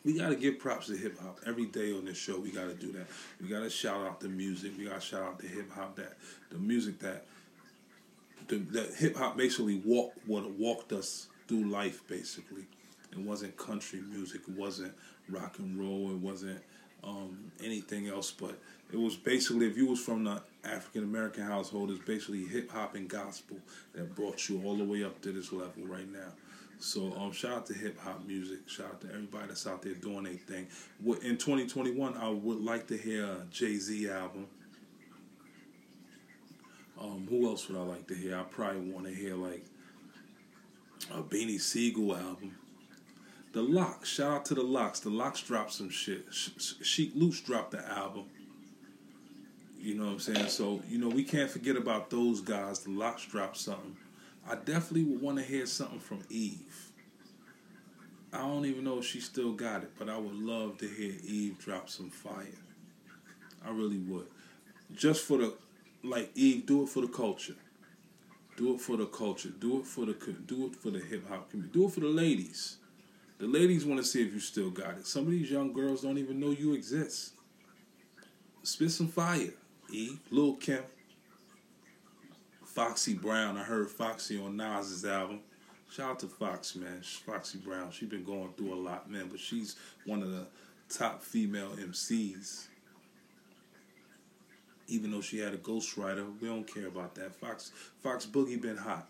we 0.05 0.19
got 0.19 0.31
to 0.31 0.37
give 0.37 0.59
props 0.59 0.87
to 0.88 0.97
hip 0.97 1.19
hop 1.21 1.41
every 1.47 1.67
day 1.67 1.93
on 1.93 2.05
this 2.05 2.19
show. 2.19 2.38
We 2.38 2.51
got 2.51 2.69
to 2.69 2.75
do 2.75 2.93
that. 2.93 3.07
We 3.41 3.49
got 3.49 3.61
to 3.61 3.71
shout 3.71 4.05
out 4.07 4.21
the 4.21 4.29
music. 4.29 4.73
We 4.77 4.85
got 4.85 5.01
to 5.01 5.07
shout 5.07 5.23
out 5.23 5.38
the 5.38 5.47
hip 5.47 5.71
hop 5.73 5.97
that 5.97 6.15
the 6.51 6.59
music 6.59 6.99
that 7.01 7.25
the, 8.49 8.93
hip 8.97 9.17
hop 9.17 9.37
basically 9.37 9.81
walked 9.85 10.19
what 10.27 10.51
walked 10.53 10.93
us 10.93 11.29
through 11.47 11.69
life. 11.71 12.07
Basically, 12.09 12.67
it 13.12 13.19
wasn't 13.19 13.57
country 13.57 14.01
music. 14.01 14.43
It 14.49 14.57
wasn't 14.57 14.93
rock 15.29 15.59
and 15.59 15.79
roll. 15.79 16.11
It 16.11 16.19
wasn't 16.19 16.61
um, 17.05 17.53
anything 17.62 18.09
else. 18.09 18.31
But 18.31 18.59
it 18.93 18.99
was 18.99 19.17
basically 19.17 19.67
if 19.67 19.77
you 19.77 19.87
was 19.87 20.01
from 20.01 20.25
the 20.25 20.43
African 20.65 21.05
American 21.05 21.45
household, 21.45 21.91
it's 21.91 22.05
basically 22.05 22.45
hip 22.45 22.71
hop 22.71 22.95
and 22.95 23.09
gospel 23.09 23.59
that 23.95 24.15
brought 24.15 24.49
you 24.49 24.62
all 24.65 24.77
the 24.77 24.85
way 24.85 25.05
up 25.05 25.21
to 25.23 25.33
this 25.33 25.53
level 25.53 25.85
right 25.87 26.11
now. 26.11 26.33
So 26.83 27.14
um, 27.16 27.31
shout 27.31 27.53
out 27.53 27.66
to 27.66 27.75
hip 27.75 27.97
hop 28.01 28.27
music. 28.27 28.68
Shout 28.68 28.87
out 28.87 29.01
to 29.03 29.09
everybody 29.09 29.47
that's 29.47 29.68
out 29.68 29.83
there 29.83 29.95
doing 29.95 30.25
their 30.25 30.33
thing. 30.33 30.66
In 31.23 31.37
2021, 31.37 32.16
I 32.16 32.29
would 32.29 32.61
like 32.61 32.88
to 32.88 32.97
hear 32.97 33.25
a 33.25 33.47
Jay 33.53 33.77
Z 33.77 34.11
album. 34.11 34.49
Um, 37.01 37.29
who 37.31 37.47
else 37.47 37.68
would 37.68 37.79
I 37.79 37.85
like 37.85 38.09
to 38.09 38.14
hear? 38.14 38.37
I 38.37 38.42
probably 38.42 38.90
want 38.90 39.07
to 39.07 39.14
hear 39.14 39.37
like 39.37 39.64
a 41.14 41.23
Beanie 41.23 41.61
Sigel 41.61 42.16
album. 42.16 42.57
The 43.53 43.62
LOX. 43.62 44.09
Shout 44.09 44.33
out 44.33 44.45
to 44.47 44.55
the 44.55 44.62
LOX. 44.62 44.99
The 44.99 45.11
LOX 45.11 45.40
dropped 45.40 45.73
some 45.73 45.88
shit. 45.88 46.27
Sheek 46.33 47.12
Louch 47.14 47.45
dropped 47.45 47.71
the 47.71 47.88
album. 47.88 48.25
You 49.79 49.95
know 49.95 50.07
what 50.07 50.12
I'm 50.12 50.21
saying? 50.21 50.49
So, 50.49 50.83
you 50.88 50.99
know, 50.99 51.09
we 51.09 51.23
can't 51.23 51.51
forget 51.51 51.77
about 51.77 52.11
those 52.11 52.40
guys. 52.40 52.81
The 52.81 52.90
LOX 52.90 53.25
dropped 53.25 53.57
something. 53.57 53.97
I 54.48 54.57
definitely 54.57 55.05
would 55.05 55.22
want 55.22 55.38
to 55.38 55.44
hear 55.44 55.66
something 55.66 56.00
from 56.00 56.20
Eve. 56.28 56.90
I 58.33 58.38
don't 58.38 58.64
even 58.64 58.85
know 58.85 58.98
if 58.98 59.07
she 59.07 59.20
still 59.20 59.52
got 59.52 59.83
it, 59.83 59.90
but 59.98 60.09
I 60.09 60.16
would 60.16 60.35
love 60.35 60.78
to 60.78 60.88
hear 60.88 61.14
Eve 61.22 61.59
drop 61.59 61.88
some 61.88 62.11
fire. 62.11 62.46
I 63.64 63.70
really 63.70 63.98
would. 63.98 64.26
Just 64.94 65.24
for 65.24 65.38
the 65.38 65.55
like 66.02 66.31
Eve, 66.35 66.66
do 66.66 66.83
it 66.83 66.88
for 66.88 67.02
the 67.02 67.09
culture. 67.09 67.55
Do 68.57 68.74
it 68.74 68.81
for 68.81 68.96
the 68.96 69.07
culture. 69.07 69.50
Do 69.50 69.81
it 69.81 69.87
for 69.87 70.07
the 70.07 70.14
do 70.46 70.66
it 70.66 70.76
for 70.76 70.90
the 70.90 70.98
hip 70.98 71.28
hop 71.28 71.50
community. 71.50 71.78
Do 71.78 71.87
it 71.87 71.92
for 71.92 72.00
the 72.00 72.07
ladies. 72.07 72.78
The 73.38 73.46
ladies 73.46 73.85
want 73.85 74.00
to 74.00 74.07
see 74.07 74.22
if 74.22 74.33
you 74.33 74.40
still 74.40 74.70
got 74.70 74.98
it. 74.98 75.07
Some 75.07 75.24
of 75.24 75.31
these 75.31 75.50
young 75.50 75.72
girls 75.72 76.02
don't 76.02 76.18
even 76.18 76.40
know 76.40 76.50
you 76.50 76.74
exist. 76.74 77.33
Spit 78.62 78.90
some 78.90 79.09
fire, 79.09 79.50
Eve. 79.90 80.20
Lil 80.31 80.55
Kim. 80.57 80.83
Foxy 82.75 83.13
Brown. 83.13 83.59
I 83.59 83.63
heard 83.63 83.91
Foxy 83.91 84.41
on 84.41 84.57
Nas's 84.57 85.05
album. 85.05 85.41
Shout 85.91 86.11
out 86.11 86.19
to 86.21 86.27
Fox, 86.27 86.75
man. 86.75 87.03
Foxy 87.03 87.59
Brown. 87.59 87.91
She's 87.91 88.09
been 88.09 88.25
going 88.25 88.51
through 88.57 88.73
a 88.73 88.77
lot, 88.77 89.11
man, 89.11 89.29
but 89.31 89.39
she's 89.39 89.77
one 90.07 90.23
of 90.23 90.31
the 90.31 90.47
top 90.89 91.23
female 91.23 91.73
MCs. 91.73 92.69
Even 94.89 95.11
though 95.11 95.21
she 95.21 95.39
had 95.39 95.53
a 95.53 95.59
ghostwriter, 95.59 96.27
we 96.41 96.49
don't 96.49 96.67
care 96.67 96.87
about 96.87 97.15
that. 97.17 97.35
Fox 97.35 97.73
Fox 98.03 98.25
Boogie 98.25 98.61
been 98.61 98.79
hot. 98.79 99.07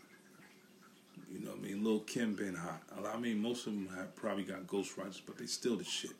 You 1.32 1.38
know 1.38 1.52
what 1.52 1.60
I 1.60 1.62
mean? 1.62 1.84
Lil 1.84 2.00
Kim 2.00 2.34
been 2.34 2.56
hot. 2.56 2.82
I 3.14 3.16
mean, 3.16 3.40
most 3.40 3.66
of 3.68 3.74
them 3.74 3.88
have 3.96 4.14
probably 4.16 4.42
got 4.42 4.66
ghostwriters, 4.66 5.20
but 5.24 5.38
they 5.38 5.46
still 5.46 5.76
the 5.76 5.84
shit. 5.84 6.10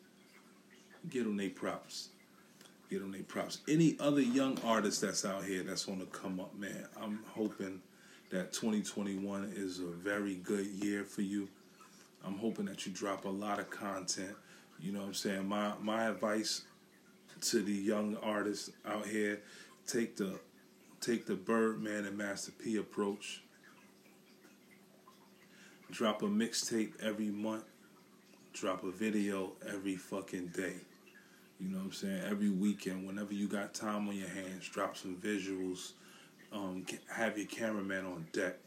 Get 1.09 1.25
them 1.25 1.35
they 1.35 1.49
props 1.49 2.07
get 2.93 3.01
them 3.01 3.11
their 3.11 3.23
props. 3.23 3.59
Any 3.67 3.97
other 3.99 4.21
young 4.21 4.59
artist 4.63 5.01
that's 5.01 5.25
out 5.25 5.43
here 5.43 5.63
that's 5.63 5.87
on 5.87 5.99
the 5.99 6.05
come 6.05 6.39
up, 6.39 6.55
man, 6.55 6.85
I'm 7.01 7.19
hoping 7.31 7.81
that 8.29 8.53
2021 8.53 9.53
is 9.55 9.79
a 9.79 9.85
very 9.85 10.35
good 10.35 10.67
year 10.67 11.03
for 11.03 11.23
you. 11.23 11.49
I'm 12.23 12.37
hoping 12.37 12.65
that 12.65 12.85
you 12.85 12.91
drop 12.91 13.25
a 13.25 13.29
lot 13.29 13.59
of 13.59 13.69
content. 13.69 14.35
You 14.79 14.91
know 14.91 14.99
what 14.99 15.07
I'm 15.07 15.13
saying? 15.13 15.47
My 15.47 15.73
my 15.81 16.05
advice 16.05 16.63
to 17.41 17.61
the 17.61 17.73
young 17.73 18.15
artists 18.21 18.71
out 18.85 19.07
here, 19.07 19.41
take 19.87 20.15
the 20.15 20.39
take 21.01 21.25
the 21.25 21.35
Birdman 21.35 22.05
and 22.05 22.17
Master 22.17 22.51
P 22.51 22.77
approach. 22.77 23.41
Drop 25.91 26.21
a 26.21 26.25
mixtape 26.25 26.93
every 27.01 27.29
month. 27.29 27.65
Drop 28.53 28.83
a 28.83 28.91
video 28.91 29.53
every 29.67 29.95
fucking 29.95 30.47
day. 30.47 30.75
You 31.63 31.69
know 31.69 31.77
what 31.77 31.85
I'm 31.85 31.91
saying? 31.93 32.21
Every 32.29 32.49
weekend, 32.49 33.07
whenever 33.07 33.33
you 33.33 33.47
got 33.47 33.73
time 33.73 34.09
on 34.09 34.17
your 34.17 34.27
hands, 34.27 34.67
drop 34.67 34.97
some 34.97 35.15
visuals. 35.15 35.91
Um, 36.51 36.85
have 37.09 37.37
your 37.37 37.47
cameraman 37.47 38.05
on 38.05 38.27
deck 38.33 38.57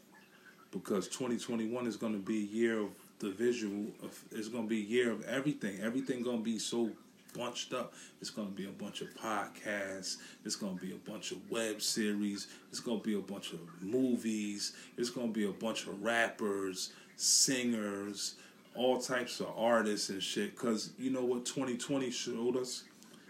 because 0.71 1.07
2021 1.07 1.85
is 1.85 1.95
going 1.95 2.13
to 2.13 2.19
be 2.19 2.39
a 2.39 2.55
year 2.55 2.79
of 2.79 2.89
the 3.19 3.29
visual. 3.29 3.85
Of, 4.01 4.19
it's 4.31 4.47
going 4.47 4.63
to 4.63 4.69
be 4.69 4.79
a 4.79 4.85
year 4.85 5.11
of 5.11 5.23
everything. 5.25 5.79
Everything 5.81 6.23
going 6.23 6.39
to 6.39 6.43
be 6.43 6.57
so 6.57 6.89
bunched 7.35 7.71
up. 7.71 7.93
It's 8.19 8.31
going 8.31 8.47
to 8.47 8.53
be 8.53 8.65
a 8.65 8.83
bunch 8.83 9.01
of 9.01 9.09
podcasts. 9.15 10.17
It's 10.43 10.55
going 10.55 10.77
to 10.77 10.83
be 10.83 10.93
a 10.93 11.09
bunch 11.09 11.31
of 11.31 11.37
web 11.51 11.83
series. 11.83 12.47
It's 12.71 12.79
going 12.79 12.99
to 12.99 13.03
be 13.03 13.13
a 13.13 13.19
bunch 13.19 13.53
of 13.53 13.59
movies. 13.79 14.73
It's 14.97 15.11
going 15.11 15.27
to 15.27 15.33
be 15.33 15.45
a 15.45 15.51
bunch 15.51 15.85
of 15.85 16.01
rappers, 16.03 16.93
singers, 17.15 18.35
all 18.75 18.99
types 18.99 19.39
of 19.39 19.53
artists 19.55 20.09
and 20.09 20.21
shit. 20.21 20.55
Because 20.55 20.91
you 20.97 21.11
know 21.11 21.23
what 21.23 21.45
2020 21.45 22.11
showed 22.11 22.57
us? 22.57 22.83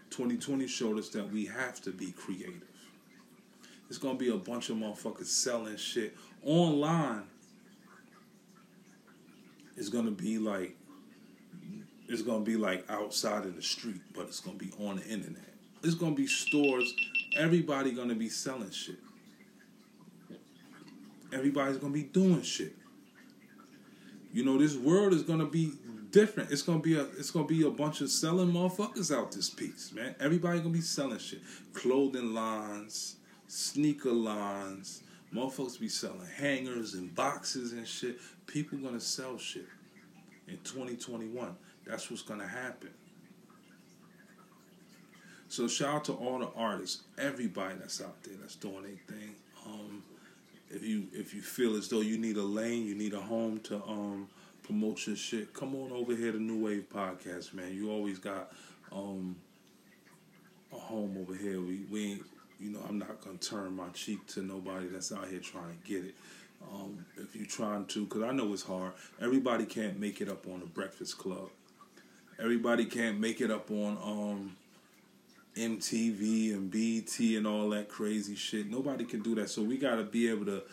2020 0.09 0.67
showed 0.67 0.97
us 0.97 1.09
that 1.09 1.31
we 1.31 1.45
have 1.45 1.81
to 1.81 1.91
be 1.91 2.11
creative. 2.11 2.63
It's 3.89 3.97
gonna 3.97 4.17
be 4.17 4.29
a 4.29 4.37
bunch 4.37 4.69
of 4.69 4.77
motherfuckers 4.77 5.25
selling 5.25 5.77
shit 5.77 6.15
online. 6.43 7.23
It's 9.75 9.89
gonna 9.89 10.11
be 10.11 10.37
like 10.37 10.75
it's 12.09 12.21
gonna 12.21 12.43
be 12.43 12.55
like 12.55 12.85
outside 12.89 13.43
in 13.45 13.55
the 13.55 13.61
street, 13.61 14.01
but 14.13 14.23
it's 14.27 14.39
gonna 14.39 14.57
be 14.57 14.71
on 14.79 14.97
the 14.97 15.05
internet. 15.05 15.53
It's 15.83 15.95
gonna 15.95 16.15
be 16.15 16.27
stores. 16.27 16.93
Everybody 17.37 17.91
gonna 17.91 18.15
be 18.15 18.29
selling 18.29 18.71
shit. 18.71 18.99
Everybody's 21.31 21.77
gonna 21.77 21.93
be 21.93 22.03
doing 22.03 22.41
shit. 22.41 22.75
You 24.33 24.43
know, 24.45 24.57
this 24.57 24.75
world 24.75 25.13
is 25.13 25.23
gonna 25.23 25.45
be 25.45 25.73
different. 26.11 26.51
It's 26.51 26.61
gonna 26.61 26.79
be 26.79 26.95
a 26.95 27.03
it's 27.03 27.31
gonna 27.31 27.47
be 27.47 27.63
a 27.63 27.69
bunch 27.69 28.01
of 28.01 28.09
selling 28.09 28.51
motherfuckers 28.51 29.15
out 29.15 29.31
this 29.31 29.49
piece, 29.49 29.91
man. 29.93 30.15
Everybody 30.19 30.59
gonna 30.59 30.71
be 30.71 30.81
selling 30.81 31.19
shit. 31.19 31.41
Clothing 31.73 32.33
lines, 32.33 33.17
sneaker 33.47 34.11
lines, 34.11 35.03
motherfuckers 35.33 35.79
be 35.79 35.89
selling 35.89 36.27
hangers 36.35 36.93
and 36.93 37.13
boxes 37.13 37.73
and 37.73 37.87
shit. 37.87 38.17
People 38.45 38.77
gonna 38.79 38.99
sell 38.99 39.37
shit 39.37 39.67
in 40.47 40.57
2021. 40.63 41.55
That's 41.85 42.09
what's 42.09 42.23
gonna 42.23 42.47
happen. 42.47 42.89
So 45.49 45.67
shout 45.67 45.95
out 45.95 46.05
to 46.05 46.13
all 46.13 46.39
the 46.39 46.49
artists, 46.57 47.03
everybody 47.17 47.75
that's 47.75 48.01
out 48.01 48.21
there 48.23 48.35
that's 48.39 48.55
doing 48.55 48.83
their 48.83 49.17
thing. 49.17 49.35
Um, 49.65 50.03
if 50.69 50.83
you 50.83 51.07
if 51.13 51.33
you 51.33 51.41
feel 51.41 51.75
as 51.75 51.87
though 51.87 52.01
you 52.01 52.17
need 52.17 52.37
a 52.37 52.43
lane, 52.43 52.85
you 52.85 52.95
need 52.95 53.13
a 53.13 53.21
home 53.21 53.59
to 53.61 53.75
um, 53.87 54.27
promote 54.67 55.07
your 55.07 55.15
shit, 55.15 55.53
come 55.53 55.73
on 55.75 55.93
over 55.93 56.13
here 56.13 56.33
to 56.33 56.39
New 56.39 56.65
Wave 56.65 56.87
Podcast, 56.93 57.53
man. 57.53 57.73
You 57.73 57.89
always 57.89 58.19
got 58.19 58.51
um, 58.91 59.37
a 60.73 60.75
home 60.75 61.17
over 61.19 61.33
here. 61.33 61.61
We 61.61 61.85
we 61.89 62.11
ain't, 62.11 62.23
you 62.59 62.71
know, 62.71 62.81
I'm 62.87 62.99
not 62.99 63.23
gonna 63.23 63.37
turn 63.37 63.75
my 63.75 63.87
cheek 63.93 64.27
to 64.27 64.41
nobody 64.41 64.87
that's 64.87 65.13
out 65.13 65.29
here 65.29 65.39
trying 65.39 65.71
to 65.71 65.87
get 65.87 66.03
it. 66.03 66.15
Um, 66.73 67.05
if 67.15 67.33
you're 67.33 67.45
trying 67.45 67.85
to, 67.85 68.03
because 68.03 68.23
I 68.23 68.31
know 68.33 68.51
it's 68.51 68.63
hard. 68.63 68.91
Everybody 69.21 69.65
can't 69.65 69.99
make 69.99 70.19
it 70.19 70.27
up 70.27 70.45
on 70.47 70.59
the 70.59 70.65
Breakfast 70.65 71.17
Club. 71.17 71.49
Everybody 72.37 72.85
can't 72.85 73.19
make 73.19 73.39
it 73.39 73.49
up 73.49 73.71
on 73.71 73.97
um, 74.03 74.57
MTV 75.55 76.53
and 76.53 76.69
BT 76.69 77.37
and 77.37 77.47
all 77.47 77.69
that 77.69 77.87
crazy 77.87 78.35
shit. 78.35 78.69
Nobody 78.69 79.05
can 79.05 79.21
do 79.21 79.33
that. 79.35 79.49
So 79.49 79.61
we 79.61 79.77
got 79.77 79.95
to 79.95 80.03
be 80.03 80.29
able 80.29 80.45
to 80.45 80.63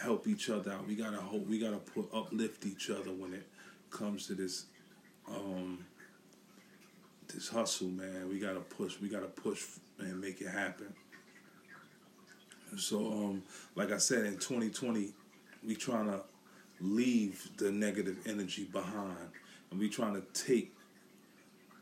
help 0.00 0.26
each 0.26 0.50
other 0.50 0.72
out. 0.72 0.86
We 0.86 0.94
gotta 0.94 1.18
hope. 1.18 1.46
We 1.46 1.58
gotta 1.58 1.78
put 1.78 2.08
uplift 2.12 2.66
each 2.66 2.90
other 2.90 3.12
when 3.12 3.34
it 3.34 3.46
comes 3.90 4.26
to 4.26 4.34
this 4.34 4.66
um, 5.28 5.84
this 7.32 7.48
hustle, 7.48 7.88
man. 7.88 8.28
We 8.28 8.38
gotta 8.38 8.60
push. 8.60 9.00
We 9.00 9.08
gotta 9.08 9.26
push 9.26 9.64
and 9.98 10.20
make 10.20 10.40
it 10.40 10.48
happen. 10.48 10.92
So, 12.76 13.12
um, 13.12 13.42
like 13.76 13.92
I 13.92 13.98
said, 13.98 14.26
in 14.26 14.34
2020, 14.34 15.12
we 15.64 15.76
trying 15.76 16.06
to 16.06 16.22
leave 16.80 17.48
the 17.56 17.70
negative 17.70 18.18
energy 18.26 18.64
behind, 18.64 19.30
and 19.70 19.78
we 19.78 19.88
trying 19.88 20.14
to 20.14 20.22
take 20.32 20.74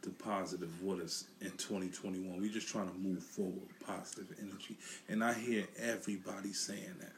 the 0.03 0.11
positive 0.11 0.83
with 0.83 1.01
us 1.01 1.25
in 1.41 1.51
2021. 1.53 2.41
We 2.41 2.51
just 2.51 2.69
trying 2.69 2.91
to 2.91 2.99
move 2.99 3.23
forward, 3.23 3.69
positive 3.87 4.37
energy. 4.41 4.77
And 5.09 5.23
I 5.23 5.33
hear 5.33 5.65
everybody 5.79 6.53
saying 6.53 6.97
that. 7.01 7.13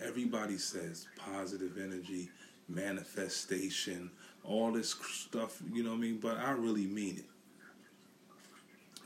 Everybody 0.00 0.58
says 0.58 1.06
positive 1.16 1.78
energy, 1.78 2.28
manifestation, 2.68 4.10
all 4.42 4.72
this 4.72 4.94
stuff, 5.12 5.62
you 5.72 5.82
know 5.82 5.90
what 5.90 5.96
I 5.96 6.00
mean? 6.00 6.18
But 6.18 6.38
I 6.38 6.52
really 6.52 6.86
mean 6.86 7.16
it. 7.18 7.24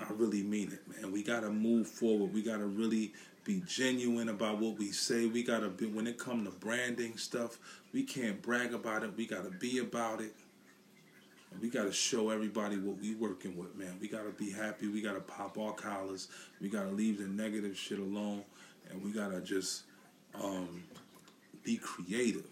I 0.00 0.12
really 0.12 0.42
mean 0.42 0.72
it, 0.72 1.02
man. 1.02 1.12
We 1.12 1.22
got 1.22 1.40
to 1.40 1.50
move 1.50 1.86
forward. 1.86 2.32
We 2.32 2.42
got 2.42 2.58
to 2.58 2.66
really 2.66 3.12
be 3.44 3.62
genuine 3.66 4.28
about 4.28 4.58
what 4.58 4.78
we 4.78 4.92
say. 4.92 5.26
We 5.26 5.42
got 5.42 5.60
to 5.60 5.68
be, 5.68 5.86
when 5.86 6.06
it 6.06 6.18
comes 6.18 6.48
to 6.48 6.54
branding 6.58 7.16
stuff, 7.16 7.58
we 7.92 8.02
can't 8.02 8.40
brag 8.40 8.74
about 8.74 9.02
it. 9.02 9.16
We 9.16 9.26
got 9.26 9.44
to 9.44 9.50
be 9.50 9.78
about 9.78 10.20
it. 10.20 10.34
And 11.50 11.60
we 11.60 11.68
got 11.70 11.84
to 11.84 11.92
show 11.92 12.30
everybody 12.30 12.76
what 12.76 13.00
we 13.00 13.14
working 13.14 13.56
with, 13.56 13.74
man. 13.74 13.96
We 14.00 14.08
got 14.08 14.24
to 14.24 14.32
be 14.32 14.50
happy. 14.50 14.88
We 14.88 15.00
got 15.00 15.14
to 15.14 15.20
pop 15.20 15.58
our 15.58 15.72
collars. 15.72 16.28
We 16.60 16.68
got 16.68 16.84
to 16.84 16.90
leave 16.90 17.18
the 17.18 17.26
negative 17.26 17.76
shit 17.76 17.98
alone. 17.98 18.44
And 18.90 19.02
we 19.02 19.10
got 19.10 19.30
to 19.30 19.40
just 19.40 19.84
um, 20.34 20.84
be 21.64 21.76
creative. 21.76 22.46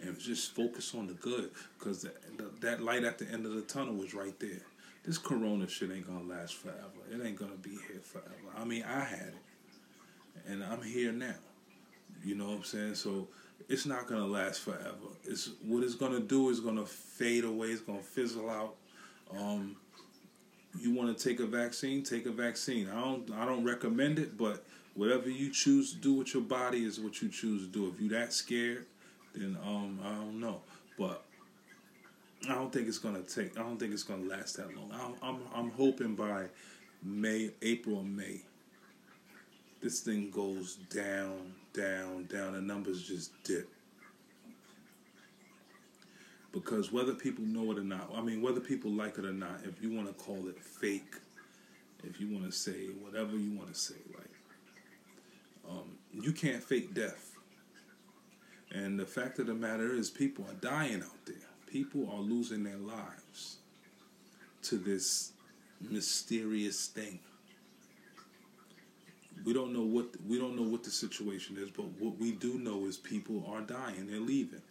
And 0.00 0.18
just 0.18 0.54
focus 0.54 0.94
on 0.94 1.06
the 1.06 1.14
good. 1.14 1.50
Because 1.78 2.06
that 2.60 2.82
light 2.82 3.04
at 3.04 3.18
the 3.18 3.26
end 3.30 3.46
of 3.46 3.54
the 3.54 3.62
tunnel 3.62 4.02
is 4.02 4.12
right 4.14 4.38
there. 4.38 4.60
This 5.04 5.18
corona 5.18 5.68
shit 5.68 5.90
ain't 5.90 6.06
to 6.26 6.34
last 6.34 6.54
forever. 6.54 6.78
It 7.10 7.24
ain't 7.24 7.38
to 7.50 7.58
be 7.58 7.70
here 7.70 8.00
forever. 8.02 8.30
I 8.56 8.64
mean, 8.64 8.84
I 8.84 9.00
had 9.00 9.28
it. 9.28 10.46
And 10.48 10.64
I'm 10.64 10.82
here 10.82 11.12
now. 11.12 11.34
You 12.22 12.34
know 12.34 12.46
what 12.46 12.56
I'm 12.56 12.64
saying? 12.64 12.94
So 12.94 13.28
it's 13.68 13.86
not 13.86 14.06
gonna 14.06 14.26
last 14.26 14.60
forever. 14.60 14.94
It's 15.24 15.50
what 15.62 15.82
it's 15.82 15.94
gonna 15.94 16.20
do 16.20 16.48
is 16.50 16.60
gonna 16.60 16.86
fade 16.86 17.44
away. 17.44 17.68
It's 17.68 17.82
gonna 17.82 18.02
fizzle 18.02 18.48
out. 18.50 18.76
Um, 19.30 19.76
you 20.78 20.92
want 20.92 21.16
to 21.16 21.28
take 21.28 21.40
a 21.40 21.46
vaccine? 21.46 22.02
Take 22.02 22.26
a 22.26 22.30
vaccine. 22.30 22.88
I 22.88 23.00
don't. 23.00 23.30
I 23.32 23.44
don't 23.44 23.64
recommend 23.64 24.18
it, 24.18 24.36
but 24.36 24.64
whatever 24.94 25.28
you 25.28 25.50
choose 25.50 25.92
to 25.92 25.98
do 25.98 26.14
with 26.14 26.34
your 26.34 26.42
body 26.42 26.84
is 26.84 27.00
what 27.00 27.20
you 27.22 27.28
choose 27.28 27.62
to 27.62 27.68
do. 27.68 27.92
If 27.94 28.00
you 28.00 28.08
that 28.10 28.32
scared, 28.32 28.86
then 29.34 29.56
um, 29.64 30.00
I 30.04 30.10
don't 30.10 30.40
know. 30.40 30.60
But 30.98 31.22
I 32.48 32.54
don't 32.54 32.72
think 32.72 32.88
it's 32.88 32.98
gonna 32.98 33.22
take. 33.22 33.58
I 33.58 33.62
don't 33.62 33.78
think 33.78 33.92
it's 33.92 34.02
gonna 34.02 34.26
last 34.26 34.56
that 34.56 34.74
long. 34.76 34.90
I'm 34.92 35.14
I'm, 35.22 35.40
I'm 35.54 35.70
hoping 35.70 36.14
by 36.14 36.46
May, 37.02 37.50
April, 37.62 38.02
May. 38.02 38.40
This 39.82 40.00
thing 40.00 40.30
goes 40.30 40.76
down, 40.94 41.52
down, 41.74 42.26
down. 42.26 42.54
The 42.54 42.62
numbers 42.62 43.06
just 43.06 43.30
dip. 43.44 43.73
Because 46.54 46.92
whether 46.92 47.12
people 47.12 47.44
know 47.44 47.72
it 47.72 47.78
or 47.78 47.84
not, 47.84 48.10
I 48.14 48.22
mean, 48.22 48.40
whether 48.40 48.60
people 48.60 48.90
like 48.90 49.18
it 49.18 49.24
or 49.24 49.32
not, 49.32 49.60
if 49.64 49.82
you 49.82 49.92
want 49.92 50.06
to 50.06 50.14
call 50.14 50.48
it 50.48 50.58
fake, 50.58 51.16
if 52.04 52.20
you 52.20 52.28
want 52.28 52.46
to 52.46 52.52
say 52.52 52.86
whatever 53.02 53.36
you 53.36 53.58
want 53.58 53.74
to 53.74 53.78
say, 53.78 53.96
like, 54.16 54.30
um, 55.68 55.98
you 56.12 56.32
can't 56.32 56.62
fake 56.62 56.94
death. 56.94 57.32
And 58.70 58.98
the 58.98 59.04
fact 59.04 59.40
of 59.40 59.46
the 59.46 59.54
matter 59.54 59.92
is, 59.92 60.10
people 60.10 60.44
are 60.48 60.54
dying 60.54 61.02
out 61.02 61.26
there. 61.26 61.36
People 61.66 62.08
are 62.12 62.20
losing 62.20 62.62
their 62.62 62.76
lives 62.76 63.56
to 64.62 64.76
this 64.76 65.32
mysterious 65.90 66.86
thing 66.86 67.18
we 69.44 69.52
don't 69.52 69.72
know 69.72 69.82
what 69.82 70.06
we 70.26 70.38
don't 70.38 70.56
know 70.56 70.62
what 70.62 70.82
the 70.84 70.90
situation 70.90 71.56
is, 71.58 71.70
but 71.70 71.84
what 71.98 72.18
we 72.18 72.32
do 72.32 72.58
know 72.58 72.86
is 72.86 72.96
people 72.96 73.44
are 73.52 73.60
dying. 73.60 74.06
They're 74.06 74.20
leaving. 74.20 74.62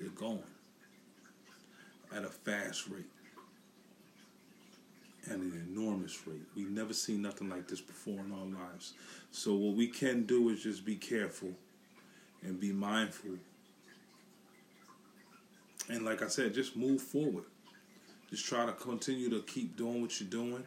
They're 0.00 0.08
going 0.10 0.42
at 2.14 2.24
a 2.24 2.28
fast 2.28 2.88
rate, 2.88 3.04
at 5.26 5.36
an 5.36 5.66
enormous 5.68 6.26
rate. 6.26 6.42
We've 6.56 6.70
never 6.70 6.92
seen 6.92 7.22
nothing 7.22 7.48
like 7.48 7.68
this 7.68 7.80
before 7.80 8.20
in 8.20 8.32
our 8.32 8.62
lives. 8.62 8.94
So 9.30 9.54
what 9.54 9.74
we 9.76 9.88
can 9.88 10.24
do 10.24 10.48
is 10.48 10.62
just 10.62 10.84
be 10.84 10.96
careful 10.96 11.50
and 12.42 12.58
be 12.58 12.72
mindful. 12.72 13.32
And 15.88 16.04
like 16.04 16.22
I 16.22 16.28
said, 16.28 16.54
just 16.54 16.76
move 16.76 17.00
forward. 17.00 17.44
Just 18.30 18.46
try 18.46 18.66
to 18.66 18.72
continue 18.72 19.30
to 19.30 19.40
keep 19.42 19.76
doing 19.76 20.02
what 20.02 20.20
you're 20.20 20.28
doing 20.28 20.64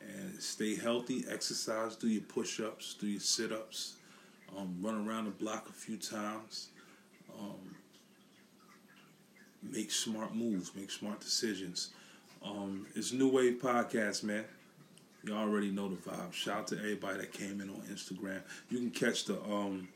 and 0.00 0.40
stay 0.40 0.76
healthy. 0.76 1.24
Exercise, 1.28 1.96
do 1.96 2.08
your 2.08 2.22
push 2.22 2.60
ups, 2.60 2.94
do 2.94 3.08
your 3.08 3.20
sit 3.20 3.50
ups, 3.50 3.96
um, 4.56 4.76
run 4.80 5.06
around 5.06 5.24
the 5.24 5.30
block 5.32 5.68
a 5.68 5.72
few 5.72 5.96
times. 5.96 6.68
Um, 7.38 7.74
make 9.62 9.90
smart 9.90 10.34
moves, 10.34 10.74
make 10.74 10.90
smart 10.90 11.20
decisions. 11.20 11.90
Um, 12.44 12.86
it's 12.94 13.12
New 13.12 13.28
Wave 13.28 13.60
Podcast, 13.60 14.22
man. 14.22 14.44
You 15.24 15.34
already 15.34 15.70
know 15.70 15.88
the 15.88 15.96
vibe. 15.96 16.32
Shout 16.32 16.58
out 16.58 16.66
to 16.68 16.78
everybody 16.78 17.18
that 17.18 17.32
came 17.32 17.60
in 17.60 17.68
on 17.68 17.82
Instagram. 17.90 18.42
You 18.70 18.78
can 18.78 18.90
catch 18.90 19.24
the 19.24 19.42
um, 19.42 19.88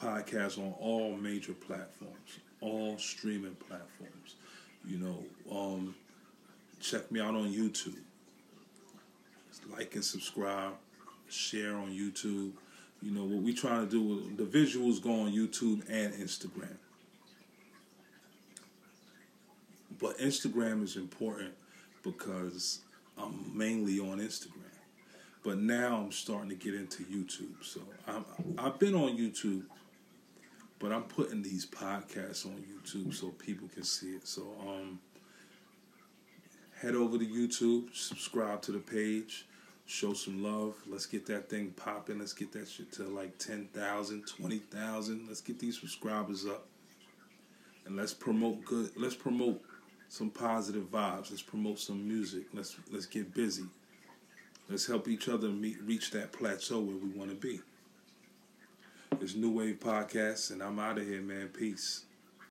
podcast 0.00 0.58
on 0.58 0.74
all 0.78 1.16
major 1.16 1.54
platforms, 1.54 2.38
all 2.60 2.98
streaming 2.98 3.56
platforms. 3.68 4.36
You 4.84 4.98
know, 4.98 5.24
um, 5.50 5.94
check 6.80 7.10
me 7.10 7.20
out 7.20 7.34
on 7.34 7.52
YouTube 7.52 7.96
like 9.70 9.94
and 9.94 10.04
subscribe, 10.04 10.72
share 11.28 11.76
on 11.76 11.90
YouTube. 11.90 12.52
You 13.02 13.10
know 13.10 13.24
what 13.24 13.42
we 13.42 13.54
trying 13.54 13.86
to 13.86 13.90
do. 13.90 14.36
The 14.36 14.44
visuals 14.44 15.02
go 15.02 15.12
on 15.12 15.32
YouTube 15.32 15.82
and 15.88 16.14
Instagram, 16.14 16.76
but 19.98 20.18
Instagram 20.18 20.82
is 20.82 20.96
important 20.96 21.52
because 22.02 22.80
I'm 23.16 23.56
mainly 23.56 23.98
on 24.00 24.18
Instagram. 24.18 24.60
But 25.42 25.58
now 25.58 25.98
I'm 25.98 26.12
starting 26.12 26.48
to 26.48 26.54
get 26.54 26.74
into 26.74 27.02
YouTube. 27.04 27.62
So 27.62 27.80
I'm, 28.06 28.24
I've 28.58 28.78
been 28.78 28.94
on 28.94 29.16
YouTube, 29.16 29.64
but 30.78 30.90
I'm 30.92 31.02
putting 31.04 31.42
these 31.42 31.66
podcasts 31.66 32.46
on 32.46 32.62
YouTube 32.62 33.14
so 33.14 33.28
people 33.28 33.68
can 33.68 33.84
see 33.84 34.14
it. 34.14 34.26
So 34.26 34.42
um, 34.66 34.98
head 36.80 36.94
over 36.94 37.18
to 37.18 37.26
YouTube, 37.26 37.94
subscribe 37.94 38.62
to 38.62 38.72
the 38.72 38.78
page 38.78 39.46
show 39.86 40.12
some 40.12 40.42
love. 40.42 40.74
Let's 40.86 41.06
get 41.06 41.26
that 41.26 41.48
thing 41.48 41.72
popping. 41.76 42.18
Let's 42.18 42.32
get 42.32 42.52
that 42.52 42.68
shit 42.68 42.92
to 42.92 43.04
like 43.04 43.38
10,000, 43.38 44.26
20,000. 44.26 45.26
Let's 45.28 45.40
get 45.40 45.58
these 45.58 45.78
subscribers 45.78 46.46
up. 46.46 46.66
And 47.86 47.96
let's 47.96 48.14
promote 48.14 48.64
good. 48.64 48.90
Let's 48.96 49.14
promote 49.14 49.62
some 50.08 50.30
positive 50.30 50.90
vibes. 50.90 51.30
Let's 51.30 51.42
promote 51.42 51.78
some 51.78 52.06
music. 52.06 52.44
Let's 52.52 52.76
let's 52.90 53.06
get 53.06 53.34
busy. 53.34 53.64
Let's 54.68 54.86
help 54.86 55.08
each 55.08 55.28
other 55.28 55.48
meet, 55.48 55.76
reach 55.82 56.10
that 56.12 56.32
plateau 56.32 56.80
where 56.80 56.96
we 56.96 57.10
want 57.10 57.30
to 57.30 57.36
be. 57.36 57.60
It's 59.20 59.34
New 59.34 59.50
Wave 59.50 59.78
Podcast, 59.78 60.50
and 60.50 60.62
I'm 60.62 60.78
out 60.78 60.98
of 60.98 61.06
here, 61.06 61.20
man. 61.20 61.48
Peace. 61.48 62.04